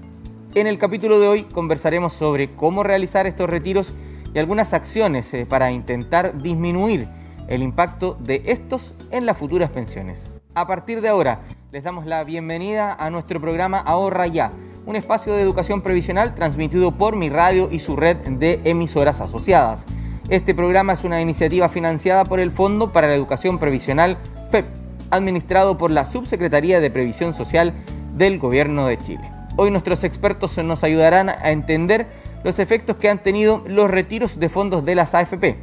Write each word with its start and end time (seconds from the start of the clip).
En 0.54 0.68
el 0.68 0.78
capítulo 0.78 1.18
de 1.18 1.26
hoy 1.26 1.42
conversaremos 1.46 2.12
sobre 2.12 2.50
cómo 2.50 2.84
realizar 2.84 3.26
estos 3.26 3.50
retiros 3.50 3.94
y 4.32 4.38
algunas 4.38 4.72
acciones 4.74 5.34
eh, 5.34 5.44
para 5.44 5.72
intentar 5.72 6.40
disminuir 6.40 7.08
el 7.48 7.64
impacto 7.64 8.16
de 8.20 8.44
estos 8.46 8.94
en 9.10 9.26
las 9.26 9.38
futuras 9.38 9.70
pensiones. 9.70 10.32
A 10.54 10.68
partir 10.68 11.00
de 11.00 11.08
ahora, 11.08 11.40
les 11.72 11.82
damos 11.82 12.06
la 12.06 12.22
bienvenida 12.22 12.94
a 12.94 13.10
nuestro 13.10 13.40
programa 13.40 13.80
Ahorra 13.80 14.28
Ya, 14.28 14.52
un 14.86 14.94
espacio 14.94 15.34
de 15.34 15.42
educación 15.42 15.82
previsional 15.82 16.36
transmitido 16.36 16.92
por 16.92 17.16
mi 17.16 17.28
radio 17.28 17.68
y 17.72 17.80
su 17.80 17.96
red 17.96 18.18
de 18.18 18.60
emisoras 18.62 19.20
asociadas. 19.20 19.84
Este 20.28 20.54
programa 20.54 20.92
es 20.92 21.02
una 21.02 21.20
iniciativa 21.20 21.68
financiada 21.68 22.24
por 22.24 22.38
el 22.38 22.52
Fondo 22.52 22.92
para 22.92 23.08
la 23.08 23.14
Educación 23.14 23.58
Previsional 23.58 24.16
FEP, 24.50 24.66
administrado 25.10 25.76
por 25.76 25.90
la 25.90 26.08
Subsecretaría 26.08 26.78
de 26.78 26.90
Previsión 26.90 27.34
Social 27.34 27.74
del 28.12 28.38
Gobierno 28.38 28.86
de 28.86 28.98
Chile. 28.98 29.28
Hoy 29.56 29.72
nuestros 29.72 30.04
expertos 30.04 30.56
nos 30.58 30.84
ayudarán 30.84 31.28
a 31.28 31.50
entender 31.50 32.06
los 32.44 32.60
efectos 32.60 32.96
que 32.96 33.10
han 33.10 33.20
tenido 33.20 33.64
los 33.66 33.90
retiros 33.90 34.38
de 34.38 34.48
fondos 34.48 34.84
de 34.84 34.94
las 34.94 35.14
AFP. 35.14 35.56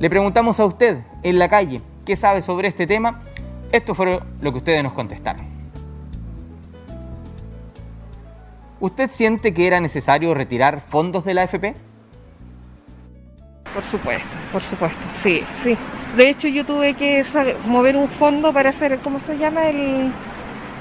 Le 0.00 0.10
preguntamos 0.10 0.58
a 0.58 0.66
usted 0.66 0.98
en 1.22 1.38
la 1.38 1.48
calle 1.48 1.80
qué 2.04 2.16
sabe 2.16 2.42
sobre 2.42 2.66
este 2.66 2.88
tema. 2.88 3.20
Esto 3.70 3.94
fue 3.94 4.20
lo 4.40 4.50
que 4.50 4.58
ustedes 4.58 4.82
nos 4.82 4.92
contestaron. 4.92 5.46
¿Usted 8.80 9.10
siente 9.10 9.54
que 9.54 9.68
era 9.68 9.80
necesario 9.80 10.34
retirar 10.34 10.80
fondos 10.80 11.24
de 11.24 11.34
la 11.34 11.42
AFP? 11.42 11.74
Por 13.74 13.84
supuesto, 13.84 14.28
por 14.52 14.62
supuesto, 14.62 14.98
sí, 15.14 15.44
sí. 15.62 15.76
De 16.16 16.28
hecho, 16.28 16.48
yo 16.48 16.64
tuve 16.64 16.94
que 16.94 17.24
mover 17.66 17.96
un 17.96 18.08
fondo 18.08 18.52
para 18.52 18.70
hacer, 18.70 18.98
¿cómo 18.98 19.20
se 19.20 19.38
llama? 19.38 19.68
El, 19.68 20.10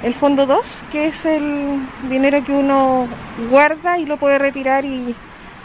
el 0.04 0.14
fondo 0.16 0.48
2, 0.48 0.66
que 0.92 1.08
es 1.08 1.26
el 1.26 1.78
dinero 2.10 2.44
que 2.44 2.52
uno 2.52 3.08
guarda 3.50 4.00
y 4.00 4.06
lo 4.06 4.18
puede 4.18 4.40
retirar 4.40 4.86
y 4.86 5.14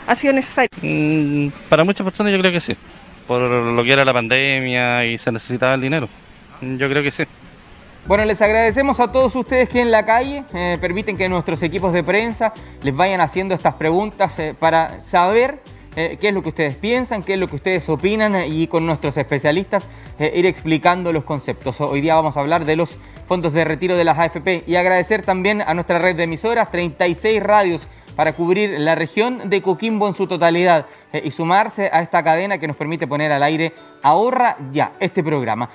ha 0.06 0.14
sido 0.14 0.34
necesario. 0.34 0.68
Mm, 0.82 1.48
para 1.68 1.84
muchas 1.84 2.04
personas 2.04 2.32
yo 2.32 2.38
creo 2.38 2.52
que 2.52 2.60
sí, 2.60 2.76
por 3.26 3.40
lo 3.40 3.82
que 3.82 3.92
era 3.92 4.04
la 4.04 4.12
pandemia 4.12 5.06
y 5.06 5.16
se 5.16 5.32
necesitaba 5.32 5.74
el 5.74 5.80
dinero. 5.80 6.08
Yo 6.60 6.88
creo 6.88 7.02
que 7.02 7.10
sí. 7.10 7.24
Bueno, 8.06 8.26
les 8.26 8.42
agradecemos 8.42 9.00
a 9.00 9.10
todos 9.10 9.34
ustedes 9.34 9.66
que 9.70 9.80
en 9.80 9.90
la 9.90 10.04
calle 10.04 10.44
eh, 10.52 10.76
permiten 10.78 11.16
que 11.16 11.26
nuestros 11.26 11.62
equipos 11.62 11.90
de 11.94 12.04
prensa 12.04 12.52
les 12.82 12.94
vayan 12.94 13.22
haciendo 13.22 13.54
estas 13.54 13.74
preguntas 13.74 14.38
eh, 14.38 14.54
para 14.58 15.00
saber 15.00 15.62
eh, 15.96 16.18
qué 16.20 16.28
es 16.28 16.34
lo 16.34 16.42
que 16.42 16.48
ustedes 16.48 16.74
piensan, 16.74 17.22
qué 17.22 17.34
es 17.34 17.38
lo 17.38 17.46
que 17.46 17.56
ustedes 17.56 17.88
opinan 17.88 18.34
eh, 18.34 18.48
y 18.48 18.66
con 18.66 18.84
nuestros 18.84 19.16
especialistas 19.16 19.88
eh, 20.18 20.32
ir 20.34 20.44
explicando 20.46 21.12
los 21.12 21.24
conceptos. 21.24 21.80
Hoy 21.80 22.00
día 22.00 22.16
vamos 22.16 22.36
a 22.36 22.40
hablar 22.40 22.64
de 22.64 22.74
los 22.74 22.98
fondos 23.26 23.52
de 23.52 23.64
retiro 23.64 23.96
de 23.96 24.02
las 24.02 24.18
AFP 24.18 24.64
y 24.66 24.74
agradecer 24.74 25.24
también 25.24 25.62
a 25.62 25.72
nuestra 25.72 26.00
red 26.00 26.16
de 26.16 26.24
emisoras, 26.24 26.70
36 26.70 27.40
radios 27.42 27.86
para 28.16 28.32
cubrir 28.32 28.78
la 28.80 28.94
región 28.94 29.48
de 29.48 29.62
Coquimbo 29.62 30.08
en 30.08 30.14
su 30.14 30.26
totalidad 30.26 30.86
y 31.12 31.32
sumarse 31.32 31.90
a 31.92 32.00
esta 32.00 32.22
cadena 32.22 32.58
que 32.58 32.68
nos 32.68 32.76
permite 32.76 33.08
poner 33.08 33.32
al 33.32 33.42
aire 33.42 33.72
Ahorra 34.02 34.56
ya 34.72 34.92
este 35.00 35.24
programa. 35.24 35.68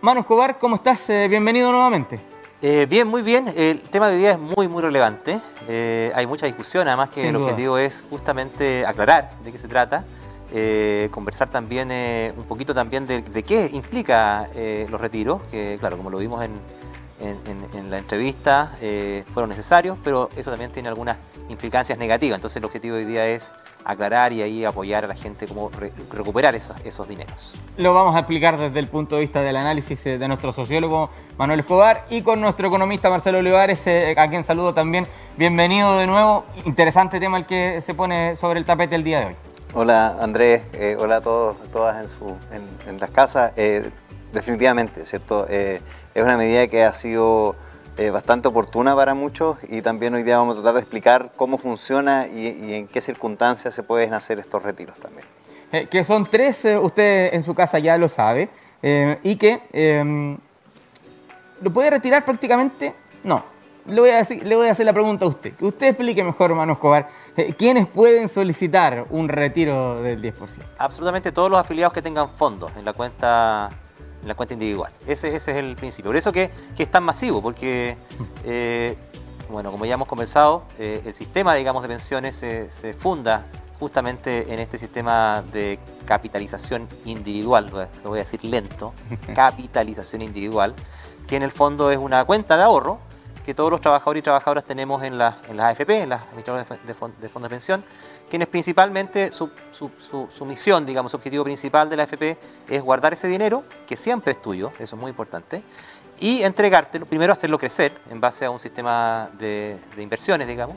Manu 0.00 0.20
Escobar, 0.20 0.58
¿cómo 0.58 0.76
estás? 0.76 1.06
bienvenido 1.28 1.70
nuevamente. 1.70 2.18
Eh, 2.60 2.86
bien, 2.90 3.06
muy 3.06 3.22
bien. 3.22 3.52
El 3.56 3.80
tema 3.82 4.08
de 4.08 4.14
hoy 4.14 4.18
día 4.20 4.32
es 4.32 4.38
muy, 4.38 4.66
muy 4.66 4.82
relevante. 4.82 5.40
Eh, 5.68 6.10
hay 6.14 6.26
mucha 6.26 6.46
discusión, 6.46 6.88
además 6.88 7.10
que 7.10 7.28
el 7.28 7.36
objetivo 7.36 7.78
es 7.78 8.02
justamente 8.10 8.84
aclarar 8.84 9.30
de 9.44 9.52
qué 9.52 9.58
se 9.58 9.68
trata, 9.68 10.04
eh, 10.52 11.08
conversar 11.12 11.50
también 11.50 11.88
un 12.36 12.44
poquito 12.44 12.74
también 12.74 13.06
de, 13.06 13.22
de 13.22 13.42
qué 13.44 13.70
implica 13.72 14.48
los 14.90 15.00
retiros, 15.00 15.40
que 15.50 15.76
claro, 15.78 15.96
como 15.96 16.10
lo 16.10 16.18
vimos 16.18 16.44
en, 16.44 16.58
en, 17.20 17.90
la 17.90 17.98
entrevista, 17.98 18.72
fueron 19.32 19.50
necesarios, 19.50 19.96
pero 20.02 20.28
eso 20.36 20.50
también 20.50 20.72
tiene 20.72 20.88
algunas 20.88 21.16
implicancias 21.48 21.96
negativas. 21.96 22.38
Entonces 22.38 22.56
el 22.56 22.64
objetivo 22.64 22.96
hoy 22.96 23.04
día 23.04 23.24
es 23.28 23.52
aclarar 23.84 24.32
y 24.32 24.42
ahí 24.42 24.64
apoyar 24.64 25.04
a 25.04 25.08
la 25.08 25.14
gente 25.14 25.46
cómo 25.46 25.70
recuperar 26.10 26.54
esos, 26.54 26.76
esos 26.84 27.08
dineros. 27.08 27.52
Lo 27.76 27.94
vamos 27.94 28.14
a 28.16 28.20
explicar 28.20 28.58
desde 28.58 28.78
el 28.78 28.88
punto 28.88 29.16
de 29.16 29.22
vista 29.22 29.40
del 29.40 29.56
análisis 29.56 30.04
eh, 30.06 30.18
de 30.18 30.28
nuestro 30.28 30.52
sociólogo 30.52 31.10
Manuel 31.36 31.60
Escobar 31.60 32.04
y 32.10 32.22
con 32.22 32.40
nuestro 32.40 32.68
economista 32.68 33.10
Marcelo 33.10 33.38
Olivares, 33.38 33.86
eh, 33.86 34.14
a 34.16 34.28
quien 34.28 34.44
saludo 34.44 34.74
también. 34.74 35.06
Bienvenido 35.36 35.96
de 35.96 36.06
nuevo. 36.06 36.44
Interesante 36.64 37.20
tema 37.20 37.38
el 37.38 37.46
que 37.46 37.80
se 37.80 37.94
pone 37.94 38.36
sobre 38.36 38.58
el 38.58 38.64
tapete 38.64 38.94
el 38.94 39.04
día 39.04 39.20
de 39.20 39.26
hoy. 39.26 39.36
Hola 39.74 40.16
Andrés, 40.20 40.62
hola 40.98 41.16
a 41.16 41.20
todos, 41.20 41.56
todas 41.70 42.00
en, 42.00 42.08
su, 42.08 42.36
en, 42.86 42.98
las 42.98 43.10
casas. 43.10 43.52
definitivamente, 44.32 45.04
¿cierto? 45.04 45.46
es 45.46 45.82
una 46.16 46.38
medida 46.38 46.66
que 46.68 46.84
ha 46.84 46.92
sido 46.94 47.54
eh, 47.98 48.10
bastante 48.10 48.46
oportuna 48.46 48.94
para 48.94 49.12
muchos 49.12 49.58
y 49.68 49.82
también 49.82 50.14
hoy 50.14 50.22
día 50.22 50.38
vamos 50.38 50.56
a 50.56 50.60
tratar 50.60 50.74
de 50.74 50.80
explicar 50.80 51.32
cómo 51.34 51.58
funciona 51.58 52.28
y, 52.28 52.74
en 52.74 52.86
qué 52.86 53.00
circunstancias 53.00 53.74
se 53.74 53.82
pueden 53.82 54.14
hacer 54.14 54.38
estos 54.38 54.62
retiros 54.62 55.00
también. 55.00 55.26
Eh, 55.72 55.88
que 55.90 56.04
son 56.04 56.24
tres, 56.24 56.64
eh, 56.64 56.78
usted 56.78 57.34
en 57.34 57.42
su 57.42 57.56
casa 57.56 57.80
ya 57.80 57.98
lo 57.98 58.06
sabe, 58.06 58.50
y 59.24 59.34
que 59.34 59.62
em, 59.72 60.38
lo 61.60 61.72
puede 61.72 61.90
retirar 61.90 62.24
prácticamente, 62.24 62.94
no. 63.24 63.42
Le 63.86 64.00
voy, 64.00 64.10
a 64.10 64.18
decir, 64.18 64.46
le 64.46 64.54
voy 64.54 64.68
a 64.68 64.72
hacer 64.72 64.86
la 64.86 64.92
pregunta 64.92 65.24
a 65.24 65.28
usted. 65.28 65.54
Que 65.54 65.64
usted 65.64 65.88
explique 65.88 66.22
mejor, 66.22 66.50
hermano 66.50 66.74
Escobar, 66.74 67.08
¿quiénes 67.56 67.88
pueden 67.88 68.28
solicitar 68.28 69.06
un 69.10 69.28
retiro 69.28 70.02
del 70.02 70.22
10%? 70.22 70.34
Absolutamente 70.78 71.32
todos 71.32 71.50
los 71.50 71.58
afiliados 71.58 71.92
que 71.92 72.02
tengan 72.02 72.28
fondos 72.30 72.70
en 72.76 72.84
la 72.84 72.92
cuenta 72.92 73.70
en 74.22 74.28
la 74.28 74.34
cuenta 74.34 74.54
individual. 74.54 74.92
Ese, 75.06 75.34
ese 75.34 75.52
es 75.52 75.56
el 75.56 75.76
principio. 75.76 76.10
Por 76.10 76.16
eso 76.16 76.32
que, 76.32 76.50
que 76.76 76.82
es 76.82 76.90
tan 76.90 77.04
masivo, 77.04 77.42
porque, 77.42 77.96
eh, 78.44 78.96
bueno, 79.48 79.70
como 79.70 79.84
ya 79.84 79.94
hemos 79.94 80.08
conversado, 80.08 80.64
eh, 80.78 81.02
el 81.04 81.14
sistema, 81.14 81.54
digamos, 81.54 81.82
de 81.82 81.88
pensiones 81.88 82.36
se, 82.36 82.70
se, 82.70 82.94
funda 82.94 83.46
justamente 83.78 84.52
en 84.52 84.60
este 84.60 84.78
sistema 84.78 85.42
de 85.52 85.78
capitalización 86.04 86.88
individual, 87.04 87.70
lo 88.02 88.10
voy 88.10 88.18
a 88.18 88.22
decir 88.22 88.44
lento, 88.44 88.92
capitalización 89.34 90.22
individual, 90.22 90.74
que 91.26 91.36
en 91.36 91.42
el 91.42 91.52
fondo 91.52 91.90
es 91.90 91.98
una 91.98 92.24
cuenta 92.24 92.56
de 92.56 92.64
ahorro 92.64 92.98
que 93.48 93.54
todos 93.54 93.70
los 93.70 93.80
trabajadores 93.80 94.20
y 94.20 94.24
trabajadoras 94.24 94.62
tenemos 94.62 95.02
en, 95.02 95.16
la, 95.16 95.38
en 95.48 95.56
las 95.56 95.72
AFP, 95.72 96.02
en 96.02 96.10
las 96.10 96.22
administradoras 96.24 96.68
de, 96.86 96.92
fondos 96.92 97.18
de 97.18 97.48
pensión, 97.48 97.82
quienes 98.28 98.46
principalmente 98.46 99.32
su, 99.32 99.50
misión, 100.44 100.84
digamos, 100.84 101.12
su 101.12 101.16
objetivo 101.16 101.44
principal 101.44 101.88
de 101.88 101.96
la 101.96 102.02
AFP 102.02 102.36
es 102.68 102.82
guardar 102.82 103.14
ese 103.14 103.26
dinero, 103.26 103.64
que 103.86 103.96
siempre 103.96 104.32
es 104.32 104.42
tuyo, 104.42 104.70
eso 104.78 104.96
es 104.96 105.00
muy 105.00 105.08
importante, 105.08 105.62
y 106.20 106.42
entregártelo, 106.42 107.06
primero 107.06 107.32
hacerlo 107.32 107.58
crecer 107.58 107.92
en 108.10 108.20
base 108.20 108.44
a 108.44 108.50
un 108.50 108.60
sistema 108.60 109.30
de, 109.38 109.78
inversiones, 109.96 110.46
digamos, 110.46 110.76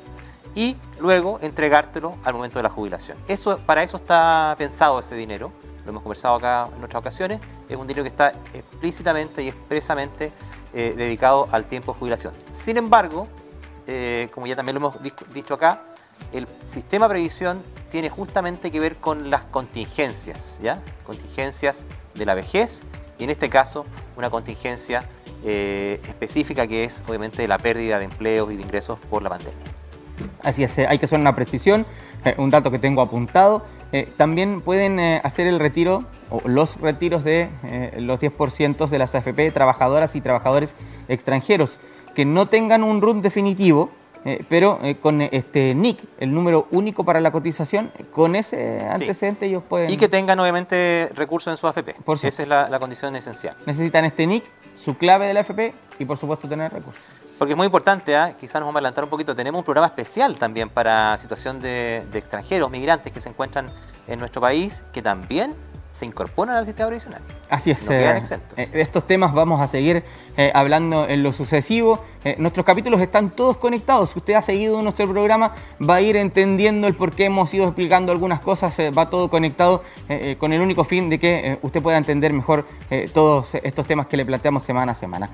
y 0.55 0.77
luego 1.01 1.39
entregártelo 1.41 2.19
al 2.23 2.33
momento 2.33 2.57
de 2.57 2.63
la 2.63 2.69
jubilación. 2.69 3.17
Eso, 3.27 3.57
para 3.65 3.83
eso 3.83 3.97
está 3.97 4.55
pensado 4.57 4.97
ese 4.97 5.15
dinero, 5.15 5.51
lo 5.83 5.89
hemos 5.89 6.03
conversado 6.03 6.35
acá 6.35 6.69
en 6.75 6.83
otras 6.83 6.99
ocasiones, 6.99 7.39
es 7.67 7.77
un 7.77 7.87
dinero 7.87 8.03
que 8.03 8.09
está 8.09 8.29
explícitamente 8.53 9.43
y 9.43 9.49
expresamente 9.49 10.31
eh, 10.73 10.93
dedicado 10.95 11.47
al 11.51 11.65
tiempo 11.65 11.93
de 11.93 11.99
jubilación. 11.99 12.33
Sin 12.51 12.77
embargo, 12.77 13.27
eh, 13.87 14.29
como 14.33 14.47
ya 14.47 14.55
también 14.55 14.79
lo 14.79 14.89
hemos 14.89 14.95
dicho 15.33 15.53
acá, 15.53 15.83
el 16.31 16.47
sistema 16.65 17.07
de 17.07 17.15
previsión 17.15 17.63
tiene 17.89 18.09
justamente 18.09 18.71
que 18.71 18.79
ver 18.79 18.97
con 18.97 19.29
las 19.29 19.41
contingencias, 19.45 20.59
¿ya? 20.61 20.81
Contingencias 21.05 21.85
de 22.13 22.25
la 22.25 22.35
vejez 22.35 22.83
y 23.17 23.23
en 23.23 23.31
este 23.31 23.49
caso 23.49 23.85
una 24.15 24.29
contingencia 24.29 25.03
eh, 25.43 25.99
específica 26.07 26.67
que 26.67 26.83
es 26.83 27.03
obviamente 27.07 27.47
la 27.47 27.57
pérdida 27.57 27.97
de 27.97 28.05
empleos 28.05 28.51
y 28.51 28.55
de 28.55 28.61
ingresos 28.61 28.99
por 29.09 29.23
la 29.23 29.29
pandemia. 29.29 29.80
Así 30.43 30.63
es, 30.63 30.77
eh, 30.77 30.87
hay 30.87 30.99
que 30.99 31.05
hacer 31.05 31.19
una 31.19 31.35
precisión, 31.35 31.85
eh, 32.25 32.35
un 32.37 32.49
dato 32.49 32.71
que 32.71 32.79
tengo 32.79 33.01
apuntado. 33.01 33.63
también 34.15 34.61
pueden 34.61 35.01
hacer 35.21 35.47
el 35.47 35.59
retiro 35.59 36.05
o 36.29 36.41
los 36.47 36.79
retiros 36.79 37.25
de 37.25 37.49
los 37.97 38.21
10% 38.21 38.89
de 38.89 38.97
las 38.97 39.13
AFP 39.15 39.51
trabajadoras 39.51 40.15
y 40.15 40.21
trabajadores 40.21 40.75
extranjeros 41.09 41.77
que 42.15 42.23
no 42.23 42.47
tengan 42.47 42.85
un 42.85 43.01
RUT 43.01 43.17
definitivo, 43.17 43.89
pero 44.47 44.79
con 45.01 45.21
este 45.21 45.75
NIC, 45.75 45.99
el 46.19 46.33
número 46.33 46.67
único 46.71 47.03
para 47.03 47.19
la 47.19 47.33
cotización, 47.33 47.91
con 48.11 48.37
ese 48.37 48.79
antecedente 48.79 49.47
ellos 49.47 49.63
pueden... 49.67 49.89
Y 49.89 49.97
que 49.97 50.07
tengan 50.07 50.39
obviamente 50.39 51.09
recursos 51.13 51.51
en 51.51 51.57
su 51.57 51.67
AFP. 51.67 51.95
Por 52.05 52.15
Esa 52.15 52.27
es 52.29 52.47
la, 52.47 52.69
la, 52.69 52.79
condición 52.79 53.13
esencial. 53.17 53.57
Necesitan 53.65 54.05
este 54.05 54.25
NIC 54.25 54.45
su 54.77 54.95
clave 54.95 55.27
de 55.27 55.33
la 55.33 55.41
FP 55.41 55.73
y 55.99 56.05
por 56.05 56.17
supuesto 56.17 56.47
tener 56.47 56.71
recursos. 56.71 57.03
Porque 57.41 57.53
es 57.53 57.57
muy 57.57 57.65
importante, 57.65 58.13
¿eh? 58.13 58.35
quizás 58.39 58.61
nos 58.61 58.67
vamos 58.67 58.75
a 58.75 58.79
adelantar 58.81 59.03
un 59.03 59.09
poquito, 59.09 59.35
tenemos 59.35 59.57
un 59.57 59.65
programa 59.65 59.87
especial 59.87 60.37
también 60.37 60.69
para 60.69 61.17
situación 61.17 61.59
de, 61.59 62.05
extranjeros, 62.13 62.69
migrantes 62.69 63.11
que 63.11 63.19
se 63.19 63.29
encuentran 63.29 63.65
en 64.07 64.19
nuestro 64.19 64.41
país, 64.41 64.83
que 64.93 65.01
también 65.01 65.55
se 65.89 66.05
incorporan 66.05 66.55
al 66.55 66.67
sistema 66.67 66.89
previsional. 66.89 67.19
Así 67.49 67.71
es. 67.71 67.81
No 67.81 67.89
quedan 67.89 68.15
eh, 68.17 68.19
exentos. 68.19 68.59
Eh, 68.59 68.67
de 68.67 68.81
estos 68.81 69.07
temas 69.07 69.33
vamos 69.33 69.59
a 69.59 69.67
seguir 69.67 70.03
eh, 70.37 70.51
hablando 70.53 71.07
en 71.07 71.23
lo 71.23 71.33
sucesivo. 71.33 72.03
nuestros 72.37 72.63
capítulos 72.63 73.01
están 73.01 73.31
todos 73.31 73.57
conectados. 73.57 74.11
Si 74.11 74.19
usted 74.19 74.35
ha 74.35 74.43
seguido 74.43 74.79
nuestro 74.83 75.09
programa, 75.11 75.55
va 75.81 75.95
a 75.95 76.01
ir 76.01 76.17
entendiendo 76.17 76.87
el 76.87 76.93
por 76.93 77.11
qué 77.11 77.25
hemos 77.25 77.51
ido 77.55 77.65
explicando 77.65 78.11
algunas 78.11 78.39
cosas. 78.41 78.77
va 78.95 79.09
todo 79.09 79.31
conectado 79.31 79.81
con 80.37 80.53
el 80.53 80.61
único 80.61 80.83
fin 80.83 81.09
de 81.09 81.17
que 81.17 81.57
usted 81.63 81.81
pueda 81.81 81.97
entender 81.97 82.33
mejor 82.33 82.67
todos 83.15 83.55
estos 83.55 83.87
temas 83.87 84.05
que 84.05 84.15
le 84.15 84.27
planteamos 84.27 84.61
semana 84.61 84.91
a 84.91 84.95
semana. 84.95 85.31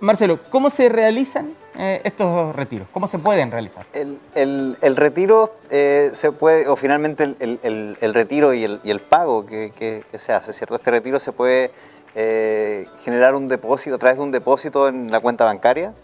Marcelo, 0.00 0.40
¿cómo 0.50 0.68
se 0.68 0.88
realizan 0.88 1.54
eh, 1.78 2.02
estos 2.04 2.54
retiros? 2.54 2.86
¿Cómo 2.92 3.08
se 3.08 3.18
pueden 3.18 3.50
realizar? 3.50 3.86
El, 4.34 4.76
retiro 4.96 5.48
eh, 5.70 6.10
se 6.12 6.32
puede, 6.32 6.68
o 6.68 6.76
finalmente 6.76 7.24
el, 7.40 8.14
retiro 8.14 8.52
y 8.52 8.64
el, 8.64 9.00
pago 9.00 9.46
que, 9.46 10.04
se 10.12 10.32
hace, 10.32 10.52
¿cierto? 10.52 10.74
Este 10.74 10.90
retiro 10.90 11.18
se 11.18 11.32
puede 11.32 11.70
eh, 12.14 12.86
generar 13.04 13.34
un 13.34 13.48
depósito, 13.48 13.96
a 13.96 13.98
través 13.98 14.18
de 14.18 14.24
un 14.24 14.32
depósito 14.32 14.88
en 14.88 15.10
la 15.10 15.20
cuenta 15.20 15.44
bancaria, 15.44 15.94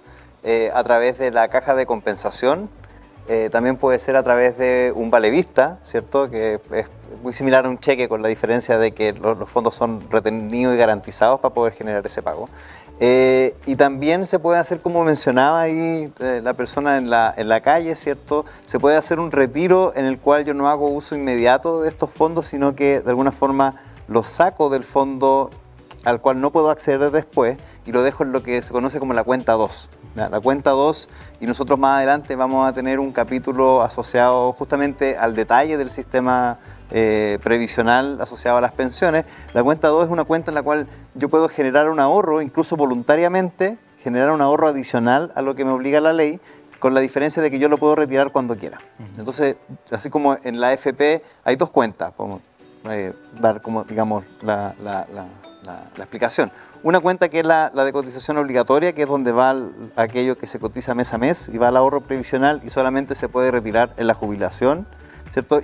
a 0.74 0.82
través 0.82 1.18
de 1.18 1.30
la 1.30 1.48
caja 1.48 1.74
de 1.74 1.86
compensación, 1.86 2.68
también 3.50 3.76
puede 3.76 3.98
ser 4.00 4.16
a 4.16 4.22
través 4.24 4.58
de 4.58 4.92
un 4.96 5.10
vale 5.10 5.30
vista, 5.30 5.78
¿cierto? 5.82 6.28
Que 6.28 6.58
es 6.72 6.86
muy 7.22 7.32
similar 7.32 7.66
a 7.66 7.68
un 7.68 7.78
cheque 7.78 8.08
con 8.08 8.22
la 8.22 8.28
diferencia 8.28 8.78
de 8.78 8.92
que 8.92 9.12
los 9.12 9.48
fondos 9.48 9.76
son 9.76 10.10
retenidos 10.10 10.74
y 10.74 10.78
garantizados 10.78 11.38
para 11.40 11.54
poder 11.54 11.74
generar 11.74 12.04
ese 12.04 12.22
pago. 12.22 12.48
Eh, 13.04 13.56
y 13.66 13.74
también 13.74 14.28
se 14.28 14.38
puede 14.38 14.60
hacer, 14.60 14.80
como 14.80 15.02
mencionaba 15.02 15.62
ahí 15.62 16.12
eh, 16.20 16.40
la 16.40 16.54
persona 16.54 16.98
en 16.98 17.10
la, 17.10 17.34
en 17.36 17.48
la 17.48 17.60
calle, 17.60 17.96
¿cierto? 17.96 18.44
Se 18.64 18.78
puede 18.78 18.96
hacer 18.96 19.18
un 19.18 19.32
retiro 19.32 19.92
en 19.96 20.04
el 20.04 20.20
cual 20.20 20.44
yo 20.44 20.54
no 20.54 20.68
hago 20.68 20.88
uso 20.88 21.16
inmediato 21.16 21.82
de 21.82 21.88
estos 21.88 22.10
fondos, 22.10 22.46
sino 22.46 22.76
que 22.76 23.00
de 23.00 23.10
alguna 23.10 23.32
forma 23.32 23.74
los 24.06 24.28
saco 24.28 24.70
del 24.70 24.84
fondo 24.84 25.50
al 26.04 26.20
cual 26.20 26.40
no 26.40 26.52
puedo 26.52 26.70
acceder 26.70 27.10
después 27.10 27.58
y 27.84 27.90
lo 27.90 28.04
dejo 28.04 28.22
en 28.22 28.30
lo 28.30 28.44
que 28.44 28.62
se 28.62 28.72
conoce 28.72 29.00
como 29.00 29.14
la 29.14 29.24
cuenta 29.24 29.54
2. 29.54 29.90
La 30.14 30.40
cuenta 30.40 30.70
2 30.70 31.08
y 31.40 31.46
nosotros 31.46 31.80
más 31.80 31.96
adelante 31.96 32.36
vamos 32.36 32.68
a 32.68 32.72
tener 32.72 33.00
un 33.00 33.10
capítulo 33.10 33.82
asociado 33.82 34.52
justamente 34.52 35.16
al 35.16 35.34
detalle 35.34 35.76
del 35.76 35.90
sistema 35.90 36.58
eh, 36.94 37.38
previsional 37.42 38.20
asociado 38.20 38.58
a 38.58 38.60
las 38.60 38.72
pensiones. 38.72 39.24
La 39.54 39.62
cuenta 39.62 39.88
2 39.88 40.04
es 40.04 40.10
una 40.10 40.24
cuenta 40.24 40.50
en 40.50 40.54
la 40.54 40.62
cual 40.62 40.86
yo 41.14 41.30
puedo 41.30 41.48
generar 41.48 41.88
un 41.88 42.00
ahorro, 42.00 42.42
incluso 42.42 42.76
voluntariamente, 42.76 43.78
generar 44.02 44.30
un 44.30 44.42
ahorro 44.42 44.68
adicional 44.68 45.32
a 45.34 45.40
lo 45.40 45.54
que 45.54 45.64
me 45.64 45.70
obliga 45.70 46.00
la 46.00 46.12
ley, 46.12 46.38
con 46.78 46.92
la 46.92 47.00
diferencia 47.00 47.42
de 47.42 47.50
que 47.50 47.58
yo 47.58 47.70
lo 47.70 47.78
puedo 47.78 47.94
retirar 47.94 48.30
cuando 48.30 48.56
quiera. 48.56 48.78
Entonces, 49.16 49.56
así 49.90 50.10
como 50.10 50.36
en 50.42 50.60
la 50.60 50.74
FP 50.74 51.22
hay 51.44 51.56
dos 51.56 51.70
cuentas, 51.70 52.12
podemos 52.12 52.42
eh, 52.90 53.14
dar 53.40 53.62
como, 53.62 53.84
digamos, 53.84 54.24
la, 54.42 54.74
explicación. 55.96 56.52
Una 56.82 57.00
cuenta 57.00 57.30
que 57.30 57.40
es 57.40 57.46
la, 57.46 57.70
de 57.70 57.92
cotización 57.92 58.36
obligatoria, 58.36 58.92
que 58.92 59.04
es 59.04 59.08
donde 59.08 59.32
va 59.32 59.56
aquello 59.96 60.36
que 60.36 60.46
se 60.46 60.58
cotiza 60.58 60.94
mes 60.94 61.14
a 61.14 61.18
mes 61.18 61.48
y 61.48 61.56
va 61.56 61.68
al 61.68 61.76
ahorro 61.78 62.02
previsional 62.02 62.60
y 62.64 62.70
solamente 62.70 63.14
se 63.14 63.30
puede 63.30 63.50
retirar 63.50 63.94
en 63.96 64.08
la 64.08 64.14
jubilación 64.14 64.86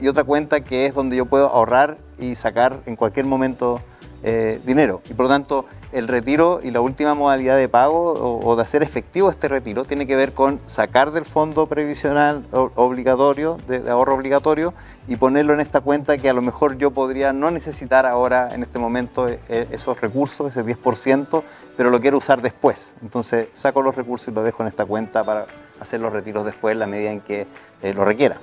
y 0.00 0.08
otra 0.08 0.24
cuenta 0.24 0.60
que 0.60 0.86
es 0.86 0.94
donde 0.94 1.16
yo 1.16 1.26
puedo 1.26 1.48
ahorrar 1.48 1.98
y 2.18 2.34
sacar 2.36 2.80
en 2.86 2.96
cualquier 2.96 3.26
momento 3.26 3.80
eh, 4.24 4.60
dinero. 4.64 5.02
Y 5.08 5.14
por 5.14 5.26
lo 5.26 5.28
tanto, 5.28 5.66
el 5.92 6.08
retiro 6.08 6.60
y 6.62 6.70
la 6.70 6.80
última 6.80 7.14
modalidad 7.14 7.56
de 7.56 7.68
pago 7.68 8.14
o, 8.14 8.56
de 8.56 8.62
hacer 8.62 8.82
efectivo 8.82 9.30
este 9.30 9.46
retiro 9.46 9.84
tiene 9.84 10.06
que 10.06 10.16
ver 10.16 10.32
con 10.32 10.58
sacar 10.66 11.12
del 11.12 11.24
fondo 11.24 11.66
previsional 11.66 12.44
obligatorio, 12.50 13.58
de, 13.68 13.88
ahorro 13.88 14.14
obligatorio, 14.14 14.72
y 15.06 15.16
ponerlo 15.16 15.52
en 15.52 15.60
esta 15.60 15.80
cuenta 15.80 16.18
que 16.18 16.28
a 16.28 16.32
lo 16.32 16.42
mejor 16.42 16.78
yo 16.78 16.90
podría 16.90 17.32
no 17.32 17.50
necesitar 17.50 18.06
ahora, 18.06 18.54
en 18.54 18.62
este 18.62 18.78
momento, 18.78 19.28
eh, 19.28 19.38
esos 19.70 20.00
recursos, 20.00 20.50
ese 20.50 20.64
10%, 20.64 21.42
pero 21.76 21.90
lo 21.90 22.00
quiero 22.00 22.16
usar 22.16 22.42
después. 22.42 22.96
Entonces, 23.02 23.48
saco 23.52 23.82
los 23.82 23.94
recursos 23.94 24.28
y 24.28 24.30
los 24.32 24.44
dejo 24.44 24.62
en 24.62 24.68
esta 24.68 24.86
cuenta 24.86 25.22
para 25.24 25.46
hacer 25.78 26.00
los 26.00 26.12
retiros 26.12 26.44
después, 26.44 26.72
en 26.72 26.80
la 26.80 26.86
medida 26.86 27.12
en 27.12 27.20
que 27.20 27.46
eh, 27.82 27.94
lo 27.94 28.04
requiera 28.04 28.38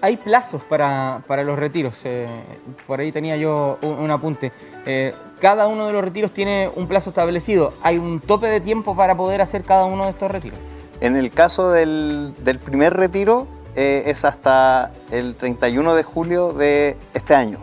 hay 0.00 0.16
plazos 0.16 0.62
para, 0.62 1.22
los 1.44 1.58
retiros. 1.58 1.94
Eh, 2.04 2.26
por 2.86 3.00
ahí 3.00 3.12
tenía 3.12 3.36
yo 3.36 3.78
un, 3.82 4.10
apunte. 4.10 4.52
Eh, 4.86 5.14
cada 5.40 5.66
uno 5.66 5.86
de 5.86 5.92
los 5.92 6.04
retiros 6.04 6.32
tiene 6.32 6.70
un 6.74 6.86
plazo 6.86 7.10
establecido. 7.10 7.72
¿Hay 7.82 7.98
un 7.98 8.20
tope 8.20 8.46
de 8.48 8.60
tiempo 8.60 8.96
para 8.96 9.16
poder 9.16 9.40
hacer 9.40 9.62
cada 9.62 9.84
uno 9.84 10.04
de 10.04 10.10
estos 10.10 10.30
retiros? 10.30 10.58
En 11.00 11.16
el 11.16 11.30
caso 11.30 11.70
del, 11.70 12.34
primer 12.64 12.94
retiro 12.94 13.46
eh, 13.76 14.04
es 14.06 14.24
hasta 14.24 14.92
el 15.10 15.34
31 15.34 15.94
de 15.94 16.02
julio 16.02 16.52
de 16.52 16.96
este 17.14 17.34
año. 17.34 17.58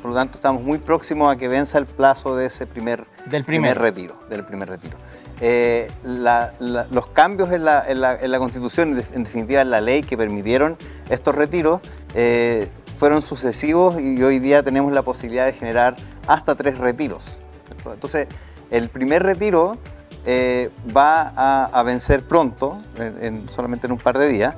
Por 0.00 0.12
lo 0.12 0.14
tanto, 0.16 0.36
estamos 0.36 0.62
muy 0.62 0.78
próximos 0.78 1.34
a 1.34 1.36
que 1.36 1.48
venza 1.48 1.78
el 1.78 1.86
plazo 1.86 2.36
de 2.36 2.46
ese 2.46 2.64
primer, 2.64 3.06
del 3.26 3.44
primer. 3.44 3.76
retiro. 3.76 4.14
Del 4.30 4.44
primer 4.44 4.68
retiro. 4.68 4.96
Eh, 5.40 5.90
los 6.04 7.06
cambios 7.08 7.50
en 7.52 7.64
la, 7.64 8.38
Constitución, 8.38 9.00
en 9.12 9.24
definitiva 9.24 9.60
en 9.60 9.70
la 9.70 9.80
ley 9.80 10.02
que 10.02 10.16
permitieron 10.16 10.76
estos 11.08 11.34
retiros, 11.34 11.80
eh, 12.14 12.68
fueron 12.98 13.22
sucesivos 13.22 14.00
y 14.00 14.22
hoy 14.22 14.38
día 14.38 14.62
tenemos 14.62 14.92
la 14.92 15.02
posibilidad 15.02 15.46
de 15.46 15.52
generar 15.52 15.96
hasta 16.26 16.54
tres 16.54 16.78
retiros. 16.78 17.42
Entonces, 17.84 18.28
el 18.70 18.88
primer 18.88 19.22
retiro 19.22 19.76
eh, 20.24 20.70
va 20.96 21.66
a, 21.66 21.82
vencer 21.82 22.22
pronto, 22.22 22.80
solamente 23.50 23.86
en 23.86 23.92
un 23.92 23.98
par 23.98 24.18
de 24.18 24.28
días, 24.28 24.54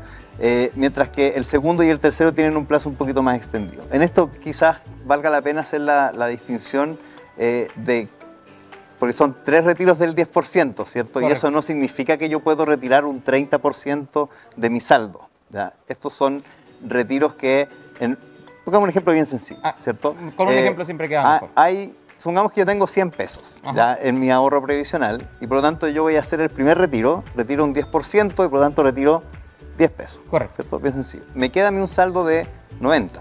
mientras 0.74 1.08
que 1.08 1.28
el 1.30 1.46
segundo 1.46 1.82
y 1.82 1.88
el 1.88 1.98
tercero 1.98 2.34
tienen 2.34 2.56
un 2.56 2.66
plazo 2.66 2.90
un 2.90 2.96
poquito 2.96 3.22
más 3.22 3.36
extendido. 3.36 3.84
En 3.90 4.02
esto 4.02 4.30
quizás 4.30 4.78
valga 5.06 5.30
la 5.30 5.40
pena 5.40 5.62
hacer 5.62 5.80
la, 5.80 6.12
la 6.12 6.26
distinción 6.26 6.98
de 7.36 8.08
porque 8.98 9.12
son 9.12 9.36
tres 9.44 9.64
retiros 9.64 9.98
del 9.98 10.14
10%, 10.14 10.86
¿cierto? 10.86 11.20
Y 11.20 11.26
eso 11.26 11.50
no 11.50 11.62
significa 11.62 12.16
que 12.16 12.28
yo 12.28 12.40
puedo 12.40 12.64
retirar 12.64 13.04
un 13.04 13.22
30% 13.22 14.28
de 14.56 14.70
mi 14.70 14.80
saldo. 14.80 15.28
Estos 15.86 16.12
son 16.12 16.42
retiros 16.82 17.34
que, 17.34 17.68
en, 18.00 18.18
pongamos 18.64 18.84
un 18.84 18.90
ejemplo 18.90 19.12
bien 19.12 19.26
sencillo, 19.26 19.60
ah, 19.62 19.74
¿cierto? 19.78 20.14
Con 20.36 20.48
un 20.48 20.54
eh, 20.54 20.60
ejemplo 20.60 20.84
siempre 20.84 21.08
queda 21.08 21.34
mejor. 21.34 21.50
Hay, 21.54 21.96
supongamos 22.16 22.52
que 22.52 22.60
yo 22.60 22.66
tengo 22.66 22.86
100 22.86 23.10
pesos 23.10 23.62
en 24.02 24.20
mi 24.20 24.30
ahorro 24.30 24.62
previsional 24.62 25.28
y 25.40 25.46
por 25.46 25.58
lo 25.58 25.62
tanto 25.62 25.88
yo 25.88 26.02
voy 26.02 26.16
a 26.16 26.20
hacer 26.20 26.40
el 26.40 26.50
primer 26.50 26.78
retiro, 26.78 27.22
retiro 27.34 27.64
un 27.64 27.74
10% 27.74 28.32
y 28.32 28.34
por 28.34 28.52
lo 28.52 28.60
tanto 28.60 28.82
retiro 28.82 29.22
10 29.78 29.90
pesos. 29.92 30.20
Correcto. 30.30 30.56
¿Cierto? 30.56 30.78
Bien 30.80 30.94
sencillo. 30.94 31.24
Me 31.34 31.50
queda 31.50 31.68
a 31.68 31.70
mí 31.70 31.80
un 31.80 31.88
saldo 31.88 32.24
de 32.24 32.46
90. 32.80 33.20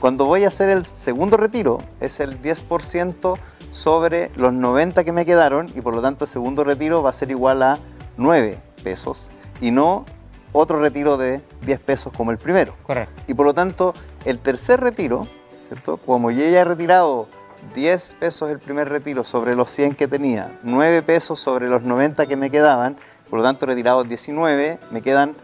Cuando 0.00 0.24
voy 0.24 0.44
a 0.44 0.48
hacer 0.48 0.70
el 0.70 0.86
segundo 0.86 1.36
retiro, 1.36 1.78
es 2.00 2.20
el 2.20 2.40
10% 2.40 3.38
sobre 3.72 4.30
los 4.36 4.52
90 4.52 5.04
que 5.04 5.12
me 5.12 5.24
quedaron 5.24 5.68
y 5.74 5.80
por 5.80 5.94
lo 5.94 6.02
tanto 6.02 6.24
el 6.24 6.30
segundo 6.30 6.64
retiro 6.64 7.02
va 7.02 7.10
a 7.10 7.12
ser 7.12 7.30
igual 7.30 7.62
a 7.62 7.78
9 8.16 8.58
pesos 8.82 9.30
y 9.60 9.70
no 9.70 10.04
otro 10.52 10.80
retiro 10.80 11.16
de 11.16 11.40
10 11.64 11.80
pesos 11.80 12.12
como 12.12 12.30
el 12.30 12.38
primero. 12.38 12.74
Correcto. 12.82 13.22
Y 13.26 13.34
por 13.34 13.46
lo 13.46 13.54
tanto 13.54 13.94
el 14.24 14.40
tercer 14.40 14.80
retiro, 14.80 15.26
¿cierto? 15.68 15.98
Como 15.98 16.30
yo 16.30 16.40
ya 16.40 16.60
he 16.60 16.64
retirado 16.64 17.28
10 17.74 18.16
pesos 18.18 18.50
el 18.50 18.58
primer 18.58 18.88
retiro 18.88 19.24
sobre 19.24 19.54
los 19.54 19.70
100 19.70 19.94
que 19.94 20.08
tenía, 20.08 20.58
9 20.62 21.02
pesos 21.02 21.38
sobre 21.40 21.68
los 21.68 21.82
90 21.82 22.26
que 22.26 22.36
me 22.36 22.50
quedaban, 22.50 22.96
por 23.28 23.38
lo 23.38 23.44
tanto 23.44 23.66
retirado 23.66 24.02
19, 24.02 24.78
me 24.90 25.02
quedan 25.02 25.36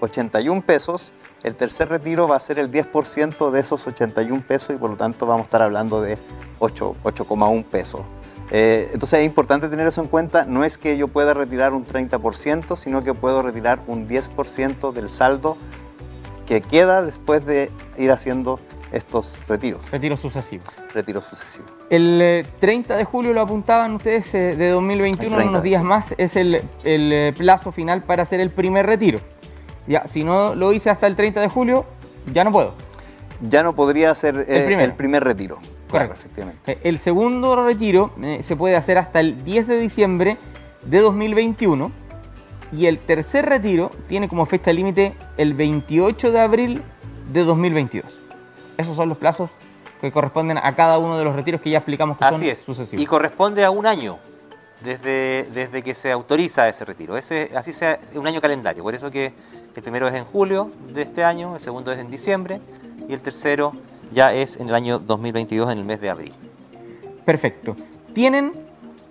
81 0.00 0.62
pesos. 0.62 1.14
El 1.42 1.54
tercer 1.54 1.88
retiro 1.88 2.28
va 2.28 2.36
a 2.36 2.40
ser 2.40 2.58
el 2.58 2.70
10% 2.70 3.50
de 3.50 3.60
esos 3.60 3.86
81 3.86 4.44
pesos 4.46 4.74
y 4.74 4.78
por 4.78 4.90
lo 4.90 4.96
tanto 4.96 5.26
vamos 5.26 5.42
a 5.42 5.44
estar 5.44 5.62
hablando 5.62 6.02
de 6.02 6.18
8,1 6.60 7.64
pesos. 7.64 8.02
Eh, 8.52 8.90
entonces 8.92 9.20
es 9.20 9.26
importante 9.26 9.68
tener 9.68 9.86
eso 9.86 10.00
en 10.00 10.08
cuenta. 10.08 10.44
No 10.44 10.64
es 10.64 10.78
que 10.78 10.96
yo 10.96 11.08
pueda 11.08 11.34
retirar 11.34 11.72
un 11.72 11.86
30%, 11.86 12.76
sino 12.76 13.02
que 13.02 13.14
puedo 13.14 13.42
retirar 13.42 13.80
un 13.86 14.08
10% 14.08 14.92
del 14.92 15.08
saldo 15.08 15.56
que 16.46 16.60
queda 16.60 17.02
después 17.02 17.46
de 17.46 17.70
ir 17.96 18.10
haciendo 18.10 18.58
estos 18.92 19.38
retiros. 19.48 19.90
Retiros 19.90 20.20
sucesivos. 20.20 20.66
Retiros 20.92 21.24
sucesivos. 21.24 21.70
El 21.90 22.20
eh, 22.20 22.46
30 22.58 22.96
de 22.96 23.04
julio 23.04 23.32
lo 23.32 23.40
apuntaban 23.40 23.94
ustedes 23.94 24.34
eh, 24.34 24.56
de 24.56 24.70
2021, 24.70 25.28
El 25.28 25.34
30 25.34 25.50
unos 25.50 25.62
días 25.62 25.82
más, 25.82 26.14
es 26.18 26.36
el, 26.36 26.62
el, 26.84 27.12
eh, 27.12 27.34
plazo 27.36 27.72
final 27.72 28.02
para 28.02 28.22
hacer 28.22 28.40
el 28.40 28.50
primer 28.50 28.86
retiro. 28.86 29.20
Ya, 29.86 30.06
si 30.06 30.24
no 30.24 30.54
lo 30.54 30.72
hice 30.72 30.90
hasta 30.90 31.06
el 31.06 31.16
30 31.16 31.40
de 31.40 31.48
julio, 31.48 31.84
ya 32.32 32.44
no 32.44 32.52
puedo. 32.52 32.74
Ya 33.48 33.62
no 33.62 33.74
podría 33.74 34.12
eh, 34.12 34.44
el, 34.48 34.64
primero. 34.64 34.96
primer 34.96 35.24
retiro. 35.24 35.58
Correcto. 35.90 36.14
efectivamente. 36.14 36.72
Eh, 36.72 36.78
El 36.84 36.98
segundo 36.98 37.62
retiro 37.64 38.12
eh, 38.22 38.42
se 38.42 38.56
puede 38.56 38.76
hacer 38.76 38.98
hasta 38.98 39.20
el 39.20 39.44
10 39.44 39.66
de 39.66 39.78
diciembre 39.78 40.36
de 40.84 41.00
2021 41.00 41.90
y 42.72 42.86
el 42.86 42.98
tercer 42.98 43.46
retiro 43.46 43.90
tiene 44.08 44.28
como 44.28 44.46
fecha 44.46 44.72
límite 44.72 45.14
el 45.36 45.54
28 45.54 46.30
de 46.30 46.40
abril 46.40 46.82
de 47.32 47.42
2022. 47.44 48.10
Esos 48.78 48.96
son 48.96 49.08
los 49.08 49.18
plazos 49.18 49.50
que 50.00 50.10
corresponden 50.12 50.56
a 50.58 50.74
cada 50.74 50.98
uno 50.98 51.18
de 51.18 51.24
los 51.24 51.34
retiros 51.36 51.60
que 51.60 51.68
ya 51.70 51.78
explicamos 51.78 52.16
que 52.16 52.24
son 52.24 52.34
Así 52.34 52.48
es. 52.48 52.60
sucesivos. 52.62 53.02
Y 53.02 53.06
corresponde 53.06 53.64
a 53.64 53.70
un 53.70 53.86
año 53.86 54.18
desde, 54.82 55.46
desde 55.52 55.82
que 55.82 55.94
se 55.94 56.10
autoriza 56.10 56.68
ese 56.68 56.84
retiro. 56.86 57.18
Ese, 57.18 57.50
así 57.54 57.72
sea 57.72 58.00
un 58.14 58.26
año 58.26 58.40
calendario. 58.40 58.82
Por 58.82 58.94
eso 58.94 59.10
que 59.10 59.32
el 59.76 59.82
primero 59.82 60.08
es 60.08 60.14
en 60.14 60.24
julio 60.24 60.70
de 60.92 61.02
este 61.02 61.22
año, 61.24 61.54
el 61.56 61.60
segundo 61.60 61.92
es 61.92 61.98
en 61.98 62.10
diciembre 62.10 62.60
y 63.08 63.12
el 63.12 63.20
tercero 63.20 63.72
ya 64.12 64.32
es 64.34 64.56
en 64.58 64.68
el 64.68 64.74
año 64.74 64.98
2022, 64.98 65.72
en 65.72 65.78
el 65.78 65.84
mes 65.84 66.00
de 66.00 66.10
abril. 66.10 66.32
Perfecto. 67.24 67.76
Tienen 68.12 68.52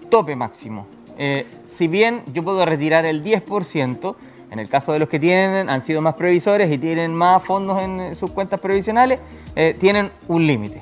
tope 0.09 0.35
máximo. 0.35 0.87
Eh, 1.17 1.45
si 1.65 1.87
bien 1.87 2.21
yo 2.33 2.43
puedo 2.43 2.65
retirar 2.65 3.05
el 3.05 3.23
10%, 3.23 4.15
en 4.51 4.59
el 4.59 4.67
caso 4.69 4.93
de 4.93 4.99
los 4.99 5.09
que 5.09 5.19
tienen, 5.19 5.69
han 5.69 5.83
sido 5.83 6.01
más 6.01 6.15
previsores 6.15 6.71
y 6.71 6.77
tienen 6.77 7.13
más 7.13 7.43
fondos 7.43 7.81
en 7.81 7.99
eh, 7.99 8.15
sus 8.15 8.31
cuentas 8.31 8.59
previsionales, 8.59 9.19
eh, 9.55 9.75
tienen 9.79 10.11
un 10.27 10.47
límite. 10.47 10.81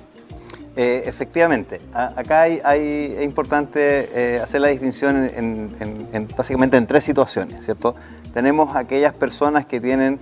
Eh, 0.75 1.03
efectivamente, 1.07 1.81
A- 1.91 2.13
acá 2.19 2.41
hay, 2.41 2.59
hay- 2.63 3.15
es 3.17 3.25
importante 3.25 4.09
eh, 4.13 4.39
hacer 4.39 4.61
la 4.61 4.67
distinción 4.67 5.17
en, 5.25 5.35
en- 5.35 5.75
en- 5.79 6.07
en- 6.13 6.27
básicamente 6.37 6.77
en 6.77 6.85
tres 6.85 7.03
situaciones, 7.03 7.65
¿cierto? 7.65 7.95
Tenemos 8.33 8.75
aquellas 8.75 9.13
personas 9.13 9.65
que 9.65 9.81
tienen 9.81 10.19